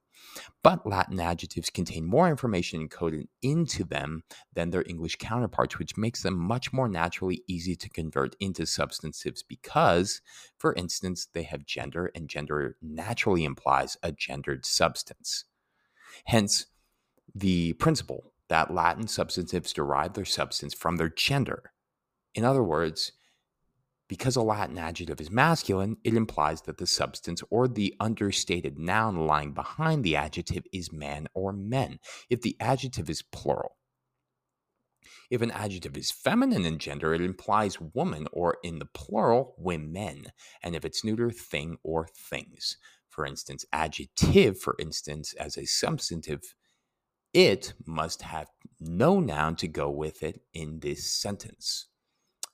But 0.64 0.86
Latin 0.86 1.20
adjectives 1.20 1.70
contain 1.70 2.06
more 2.06 2.28
information 2.28 2.88
encoded 2.88 3.28
into 3.42 3.84
them 3.84 4.24
than 4.54 4.70
their 4.70 4.82
English 4.88 5.16
counterparts, 5.16 5.78
which 5.78 5.96
makes 5.96 6.22
them 6.22 6.36
much 6.36 6.72
more 6.72 6.88
naturally 6.88 7.44
easy 7.46 7.76
to 7.76 7.88
convert 7.88 8.34
into 8.40 8.66
substantives 8.66 9.44
because, 9.44 10.20
for 10.56 10.74
instance, 10.74 11.28
they 11.34 11.44
have 11.44 11.66
gender, 11.66 12.10
and 12.14 12.28
gender 12.28 12.76
naturally 12.82 13.44
implies 13.44 13.96
a 14.02 14.10
gendered 14.10 14.66
substance. 14.66 15.44
Hence, 16.24 16.66
the 17.34 17.74
principle 17.74 18.32
that 18.48 18.74
Latin 18.74 19.06
substantives 19.06 19.72
derive 19.72 20.14
their 20.14 20.24
substance 20.24 20.74
from 20.74 20.96
their 20.96 21.10
gender. 21.10 21.72
In 22.34 22.44
other 22.44 22.62
words, 22.62 23.12
because 24.08 24.36
a 24.36 24.42
Latin 24.42 24.78
adjective 24.78 25.20
is 25.20 25.30
masculine, 25.30 25.96
it 26.02 26.14
implies 26.14 26.62
that 26.62 26.78
the 26.78 26.86
substance 26.86 27.42
or 27.50 27.68
the 27.68 27.94
understated 28.00 28.78
noun 28.78 29.26
lying 29.26 29.52
behind 29.52 30.02
the 30.02 30.16
adjective 30.16 30.64
is 30.72 30.92
man 30.92 31.28
or 31.34 31.52
men, 31.52 31.98
if 32.30 32.40
the 32.40 32.56
adjective 32.60 33.10
is 33.10 33.22
plural. 33.22 33.76
If 35.30 35.42
an 35.42 35.50
adjective 35.50 35.96
is 35.96 36.10
feminine 36.10 36.64
in 36.64 36.78
gender, 36.78 37.12
it 37.12 37.20
implies 37.20 37.80
woman, 37.80 38.26
or 38.32 38.56
in 38.62 38.78
the 38.78 38.86
plural, 38.86 39.54
women, 39.58 40.32
and 40.62 40.74
if 40.74 40.84
it's 40.84 41.04
neuter, 41.04 41.30
thing 41.30 41.76
or 41.82 42.08
things. 42.30 42.78
For 43.10 43.26
instance, 43.26 43.64
adjective, 43.72 44.58
for 44.58 44.74
instance, 44.78 45.34
as 45.34 45.58
a 45.58 45.66
substantive, 45.66 46.54
it 47.34 47.74
must 47.84 48.22
have 48.22 48.48
no 48.80 49.20
noun 49.20 49.56
to 49.56 49.68
go 49.68 49.90
with 49.90 50.22
it 50.22 50.40
in 50.54 50.80
this 50.80 51.12
sentence. 51.12 51.88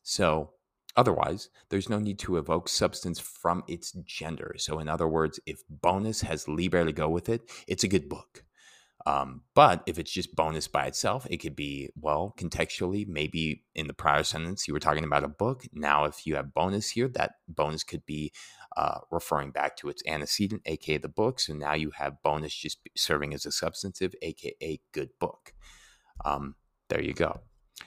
So, 0.02 0.53
Otherwise, 0.96 1.48
there's 1.70 1.88
no 1.88 1.98
need 1.98 2.18
to 2.20 2.36
evoke 2.36 2.68
substance 2.68 3.18
from 3.18 3.64
its 3.66 3.92
gender. 4.04 4.54
So, 4.58 4.78
in 4.78 4.88
other 4.88 5.08
words, 5.08 5.40
if 5.46 5.62
bonus 5.68 6.20
has 6.20 6.48
liber 6.48 6.84
to 6.84 6.92
go 6.92 7.08
with 7.08 7.28
it, 7.28 7.42
it's 7.66 7.84
a 7.84 7.88
good 7.88 8.08
book. 8.08 8.44
Um, 9.06 9.42
but 9.54 9.82
if 9.86 9.98
it's 9.98 10.10
just 10.10 10.34
bonus 10.34 10.66
by 10.66 10.86
itself, 10.86 11.26
it 11.28 11.36
could 11.36 11.54
be, 11.54 11.90
well, 12.00 12.34
contextually, 12.38 13.06
maybe 13.06 13.64
in 13.74 13.86
the 13.86 13.92
prior 13.92 14.22
sentence 14.22 14.66
you 14.66 14.72
were 14.72 14.80
talking 14.80 15.04
about 15.04 15.24
a 15.24 15.28
book. 15.28 15.64
Now, 15.74 16.04
if 16.04 16.26
you 16.26 16.36
have 16.36 16.54
bonus 16.54 16.90
here, 16.90 17.08
that 17.08 17.32
bonus 17.46 17.84
could 17.84 18.06
be 18.06 18.32
uh, 18.76 19.00
referring 19.10 19.50
back 19.50 19.76
to 19.78 19.90
its 19.90 20.02
antecedent, 20.06 20.62
aka 20.64 20.96
the 20.96 21.08
book. 21.08 21.38
So 21.38 21.52
now 21.52 21.74
you 21.74 21.90
have 21.96 22.22
bonus 22.22 22.54
just 22.54 22.78
serving 22.96 23.34
as 23.34 23.44
a 23.44 23.52
substantive, 23.52 24.14
aka 24.22 24.80
good 24.92 25.10
book. 25.20 25.52
Um, 26.24 26.54
there 26.88 27.02
you 27.02 27.12
go. 27.12 27.40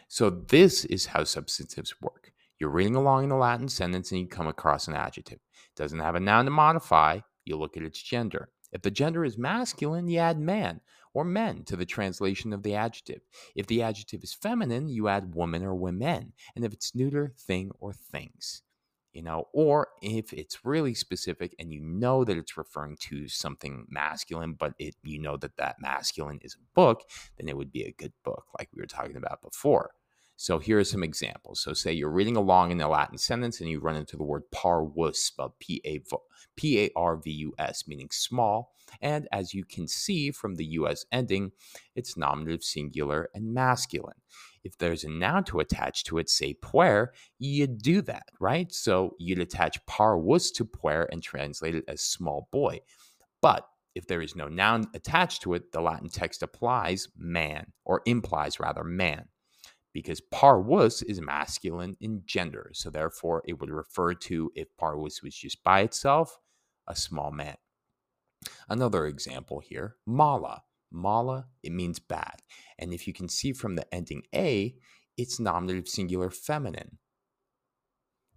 So 0.08 0.30
this 0.30 0.86
is 0.86 1.08
how 1.08 1.24
substantives 1.24 1.96
work. 2.00 2.32
You're 2.60 2.70
reading 2.70 2.96
along 2.96 3.26
in 3.26 3.32
a 3.32 3.38
Latin 3.38 3.70
sentence 3.70 4.12
and 4.12 4.20
you 4.20 4.28
come 4.28 4.48
across 4.48 4.88
an 4.88 4.96
adjective. 4.96 5.40
It 5.40 5.76
doesn't 5.76 6.00
have 6.00 6.16
a 6.16 6.20
noun 6.20 6.46
to 6.46 6.52
modify. 6.52 7.20
You 7.46 7.58
look 7.58 7.78
at 7.78 7.84
its 7.84 8.02
gender. 8.02 8.50
If 8.72 8.82
the 8.82 8.92
gender 8.92 9.24
is 9.24 9.38
masculine, 9.38 10.08
you 10.08 10.20
add 10.20 10.40
man 10.40 10.82
or 11.14 11.24
men 11.24 11.64
to 11.66 11.76
the 11.76 11.86
translation 11.86 12.54
of 12.54 12.64
the 12.64 12.76
adjective. 12.76 13.22
If 13.56 13.68
the 13.68 13.82
adjective 13.82 14.24
is 14.24 14.34
feminine, 14.34 14.90
you 14.90 15.08
add 15.08 15.36
woman 15.36 15.64
or 15.64 15.76
women. 15.76 16.34
And 16.56 16.66
if 16.66 16.74
it's 16.74 16.96
neuter, 16.96 17.34
thing 17.38 17.72
or 17.80 17.94
things. 17.94 18.64
You 19.14 19.24
know, 19.24 19.48
or 19.52 19.88
if 20.04 20.32
it's 20.32 20.64
really 20.64 20.94
specific 20.94 21.56
and 21.58 21.74
you 21.74 21.82
know 21.82 22.24
that 22.24 22.38
it's 22.38 22.58
referring 22.58 22.98
to 23.02 23.28
something 23.28 23.88
masculine, 23.90 24.54
but 24.54 24.74
it 24.78 24.96
you 25.04 25.20
know 25.20 25.38
that 25.38 25.58
that 25.58 25.78
masculine 25.80 26.40
is 26.44 26.56
a 26.56 26.66
book, 26.76 27.02
then 27.38 27.50
it 27.50 27.58
would 27.58 27.72
be 27.72 27.84
a 27.84 27.96
good 27.98 28.14
book, 28.24 28.46
like 28.60 28.70
we 28.76 28.82
were 28.82 28.86
talking 28.86 29.16
about 29.18 29.42
before. 29.42 29.92
So 30.40 30.60
here 30.60 30.78
are 30.78 30.84
some 30.84 31.04
examples. 31.04 31.62
So 31.62 31.74
say 31.74 31.94
you're 31.94 32.12
reading 32.12 32.38
along 32.38 32.70
in 32.70 32.80
a 32.80 32.88
Latin 32.88 33.18
sentence 33.18 33.60
and 33.60 33.68
you 33.68 33.80
run 33.80 33.96
into 33.96 34.18
the 34.18 34.24
word 34.24 34.44
parvus, 34.52 35.20
spelled 35.26 35.54
P-A-R-V-U-S, 36.56 37.88
meaning 37.88 38.10
small. 38.12 38.72
And 39.02 39.28
as 39.32 39.56
you 39.56 39.66
can 39.66 39.88
see 39.88 40.30
from 40.30 40.54
the 40.54 40.66
US 40.66 41.06
ending, 41.12 41.54
it's 41.96 42.16
nominative, 42.16 42.64
singular, 42.64 43.30
and 43.34 43.52
masculine. 43.52 44.22
If 44.64 44.78
there's 44.78 45.04
a 45.04 45.10
noun 45.10 45.44
to 45.46 45.60
attach 45.60 46.04
to 46.06 46.20
it, 46.20 46.30
say 46.30 46.54
puer, 46.54 47.14
you'd 47.40 47.82
do 47.82 48.04
that, 48.04 48.28
right? 48.40 48.72
So 48.72 49.16
you'd 49.18 49.40
attach 49.40 49.84
parvus 49.88 50.52
to 50.52 50.66
puer 50.66 51.10
and 51.12 51.24
translate 51.24 51.74
it 51.74 51.86
as 51.88 52.02
small 52.02 52.48
boy. 52.52 52.82
But 53.42 53.68
if 53.96 54.06
there 54.06 54.22
is 54.22 54.36
no 54.36 54.48
noun 54.48 54.86
attached 54.94 55.42
to 55.42 55.56
it, 55.56 55.72
the 55.72 55.82
Latin 55.82 56.10
text 56.10 56.44
applies 56.44 57.08
man, 57.18 57.74
or 57.86 58.04
implies 58.06 58.60
rather 58.60 58.84
man 58.84 59.30
because 59.98 60.22
parvus 60.22 61.02
is 61.02 61.20
masculine 61.20 61.98
in 62.00 62.22
gender. 62.24 62.70
So 62.72 62.92
therefore, 62.92 63.42
it 63.48 63.60
would 63.60 63.72
refer 63.72 64.14
to 64.14 64.52
if 64.54 64.68
parvus 64.78 65.24
was 65.24 65.34
just 65.34 65.64
by 65.64 65.80
itself, 65.80 66.38
a 66.88 66.96
small 66.96 67.32
man. 67.32 67.56
Another 68.70 69.08
example 69.08 69.60
here, 69.60 69.96
mala. 70.06 70.62
Mala, 70.92 71.48
it 71.64 71.72
means 71.72 71.98
bad. 71.98 72.44
And 72.78 72.94
if 72.94 73.08
you 73.08 73.14
can 73.14 73.28
see 73.28 73.54
from 73.54 73.76
the 73.76 73.92
ending 73.92 74.22
a, 74.36 74.76
it's 75.18 75.40
nominative 75.40 75.88
singular 75.88 76.30
feminine. 76.30 77.00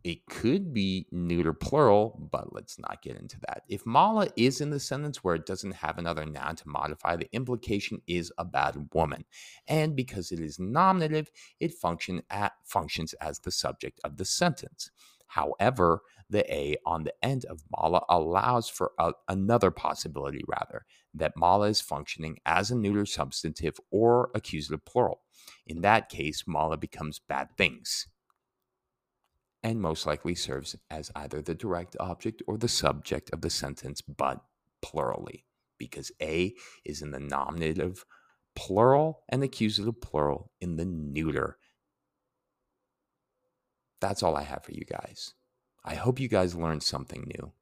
It 0.03 0.25
could 0.27 0.73
be 0.73 1.07
neuter 1.13 1.53
plural, 1.53 2.27
but 2.33 2.55
let's 2.55 2.79
not 2.79 3.03
get 3.03 3.17
into 3.17 3.39
that. 3.41 3.65
If 3.69 3.85
mala 3.85 4.29
is 4.35 4.63
in 4.63 4.71
the 4.71 4.81
sentence 4.81 5.23
where 5.23 5.35
it 5.35 5.45
doesn't 5.45 5.73
have 5.73 5.99
another 5.99 6.25
noun 6.25 6.57
to 6.57 6.69
modify, 6.69 7.17
the 7.17 7.29
implication 7.35 8.01
is 8.07 8.33
a 8.39 8.45
bad 8.47 8.89
woman. 8.95 9.27
And 9.69 9.95
because 9.95 10.33
it 10.33 10.41
is 10.41 10.59
nominative, 10.59 11.31
it 11.59 11.75
function 11.75 12.23
at, 12.31 12.53
functions 12.65 13.13
as 13.15 13.41
the 13.41 13.51
subject 13.51 14.01
of 14.03 14.17
the 14.17 14.25
sentence. 14.25 14.91
However, 15.27 16.01
the 16.31 16.51
A 16.53 16.77
on 16.87 17.05
the 17.05 17.15
end 17.23 17.45
of 17.45 17.61
mala 17.77 18.03
allows 18.09 18.71
for 18.71 18.93
a, 18.99 19.13
another 19.29 19.71
possibility, 19.71 20.41
rather, 20.49 20.87
that 21.13 21.37
mala 21.37 21.69
is 21.69 21.83
functioning 21.83 22.39
as 22.47 22.71
a 22.71 22.77
neuter 22.77 23.05
substantive 23.05 23.79
or 23.91 24.31
accusative 24.35 24.85
plural. 24.87 25.21
In 25.67 25.83
that 25.83 26.09
case, 26.09 26.45
mala 26.47 26.79
becomes 26.79 27.19
bad 27.19 27.49
things 27.59 28.07
and 29.62 29.81
most 29.81 30.07
likely 30.07 30.35
serves 30.35 30.77
as 30.90 31.11
either 31.14 31.42
the 31.42 31.55
direct 31.55 31.96
object 32.01 32.42
or 32.46 32.57
the 32.57 32.68
subject 32.68 33.31
of 33.31 33.42
the 33.42 33.51
sentence, 33.51 34.01
but 34.01 34.40
plurally, 34.83 35.44
because 35.79 36.11
A 36.23 36.55
is 36.85 37.03
in 37.03 37.11
the 37.11 37.20
nominative 37.20 38.05
plural 38.57 39.23
and 39.29 39.42
accusative 39.42 40.01
plural 40.01 40.51
in 40.61 40.77
the 40.77 40.85
neuter. 40.85 41.59
That's 44.01 44.23
all 44.23 44.37
I 44.37 44.42
have 44.42 44.64
for 44.64 44.73
you 44.73 44.85
guys. 44.85 45.35
I 45.85 45.94
hope 45.94 46.20
you 46.20 46.29
guys 46.29 46.55
learned 46.55 46.83
something 46.83 47.31
new. 47.37 47.53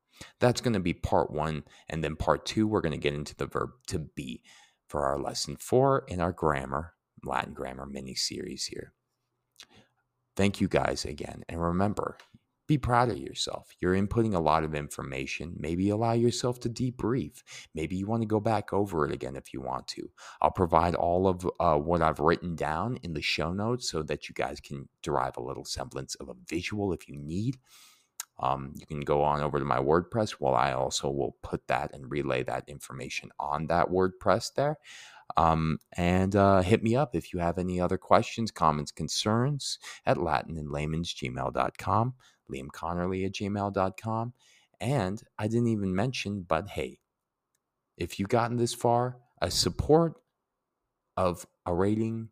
That's 0.40 0.60
going 0.60 0.74
to 0.74 0.80
be 0.80 0.94
part 0.94 1.30
one. 1.30 1.64
And 1.88 2.02
then 2.02 2.16
part 2.16 2.46
two, 2.46 2.66
we're 2.66 2.80
going 2.80 2.92
to 2.92 2.98
get 2.98 3.14
into 3.14 3.36
the 3.36 3.46
verb 3.46 3.70
to 3.88 3.98
be 3.98 4.42
for 4.88 5.04
our 5.04 5.18
lesson 5.18 5.56
four 5.56 6.04
in 6.08 6.20
our 6.20 6.32
grammar, 6.32 6.94
Latin 7.24 7.52
grammar 7.52 7.86
mini 7.86 8.14
series 8.14 8.66
here. 8.66 8.92
Thank 10.38 10.60
you 10.60 10.68
guys 10.68 11.04
again. 11.04 11.42
And 11.48 11.60
remember, 11.60 12.16
be 12.68 12.78
proud 12.78 13.10
of 13.10 13.18
yourself. 13.18 13.74
You're 13.80 13.96
inputting 13.96 14.36
a 14.36 14.38
lot 14.38 14.62
of 14.62 14.72
information. 14.72 15.56
Maybe 15.58 15.88
allow 15.88 16.12
yourself 16.12 16.60
to 16.60 16.70
debrief. 16.70 17.42
Maybe 17.74 17.96
you 17.96 18.06
want 18.06 18.22
to 18.22 18.28
go 18.28 18.38
back 18.38 18.72
over 18.72 19.04
it 19.04 19.12
again 19.12 19.34
if 19.34 19.52
you 19.52 19.60
want 19.60 19.88
to. 19.88 20.08
I'll 20.40 20.52
provide 20.52 20.94
all 20.94 21.26
of 21.26 21.44
uh, 21.58 21.74
what 21.74 22.02
I've 22.02 22.20
written 22.20 22.54
down 22.54 23.00
in 23.02 23.14
the 23.14 23.20
show 23.20 23.52
notes 23.52 23.90
so 23.90 24.04
that 24.04 24.28
you 24.28 24.32
guys 24.36 24.60
can 24.60 24.88
derive 25.02 25.38
a 25.38 25.42
little 25.42 25.64
semblance 25.64 26.14
of 26.14 26.28
a 26.28 26.36
visual 26.48 26.92
if 26.92 27.08
you 27.08 27.16
need. 27.16 27.58
Um, 28.38 28.74
you 28.76 28.86
can 28.86 29.00
go 29.00 29.24
on 29.24 29.40
over 29.40 29.58
to 29.58 29.64
my 29.64 29.78
WordPress. 29.80 30.36
Well, 30.38 30.54
I 30.54 30.70
also 30.72 31.10
will 31.10 31.36
put 31.42 31.66
that 31.66 31.92
and 31.92 32.08
relay 32.08 32.44
that 32.44 32.68
information 32.68 33.30
on 33.40 33.66
that 33.66 33.88
WordPress 33.88 34.54
there. 34.54 34.78
Um, 35.36 35.78
and 35.96 36.34
uh, 36.34 36.62
hit 36.62 36.82
me 36.82 36.96
up 36.96 37.14
if 37.14 37.32
you 37.32 37.38
have 37.40 37.58
any 37.58 37.80
other 37.80 37.98
questions, 37.98 38.50
comments, 38.50 38.90
concerns 38.90 39.78
at 40.06 40.16
latinandlaymansgmail.com, 40.16 42.14
Liam 42.50 42.68
Connerly 42.68 43.26
at 43.26 43.32
gmail.com. 43.32 44.32
And 44.80 45.22
I 45.38 45.48
didn't 45.48 45.68
even 45.68 45.94
mention, 45.94 46.44
but 46.48 46.68
hey, 46.68 46.98
if 47.96 48.18
you've 48.18 48.28
gotten 48.28 48.56
this 48.56 48.74
far, 48.74 49.18
a 49.40 49.50
support 49.50 50.14
of 51.16 51.46
a 51.66 51.74
rating 51.74 52.28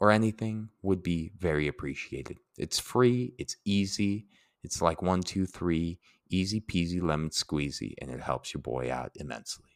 or 0.00 0.10
anything 0.10 0.70
would 0.82 1.02
be 1.02 1.32
very 1.38 1.68
appreciated. 1.68 2.38
It's 2.58 2.78
free, 2.78 3.34
it's 3.38 3.56
easy, 3.64 4.26
it's 4.62 4.82
like 4.82 5.02
one, 5.02 5.22
two, 5.22 5.46
three, 5.46 5.98
easy 6.28 6.60
peasy 6.60 7.00
lemon 7.02 7.30
squeezy, 7.30 7.94
and 8.00 8.10
it 8.10 8.20
helps 8.20 8.52
your 8.52 8.60
boy 8.62 8.90
out 8.90 9.12
immensely. 9.16 9.75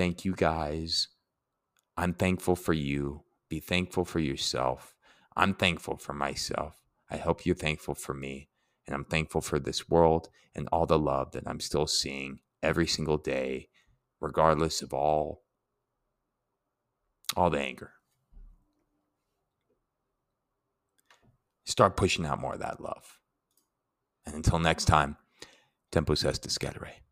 Thank 0.00 0.24
you 0.24 0.32
guys. 0.34 1.08
I'm 1.94 2.14
thankful 2.14 2.56
for 2.56 2.72
you. 2.72 3.24
Be 3.50 3.60
thankful 3.60 4.06
for 4.06 4.18
yourself. 4.18 4.94
I'm 5.36 5.52
thankful 5.52 5.98
for 5.98 6.14
myself. 6.14 6.80
I 7.10 7.18
hope 7.18 7.44
you're 7.44 7.54
thankful 7.54 7.94
for 7.94 8.14
me. 8.14 8.48
And 8.86 8.94
I'm 8.94 9.04
thankful 9.04 9.42
for 9.42 9.58
this 9.60 9.90
world 9.90 10.30
and 10.54 10.70
all 10.72 10.86
the 10.86 10.98
love 10.98 11.32
that 11.32 11.46
I'm 11.46 11.60
still 11.60 11.86
seeing 11.86 12.40
every 12.62 12.86
single 12.86 13.18
day, 13.18 13.68
regardless 14.22 14.80
of 14.80 14.94
all 14.94 15.42
all 17.36 17.50
the 17.50 17.60
anger. 17.60 17.90
Start 21.66 21.98
pushing 21.98 22.24
out 22.24 22.40
more 22.40 22.54
of 22.54 22.60
that 22.60 22.80
love. 22.80 23.18
And 24.24 24.34
until 24.34 24.60
next 24.60 24.86
time, 24.86 25.18
Tempus 25.92 26.24
est 26.24 26.42
discedere. 26.42 27.02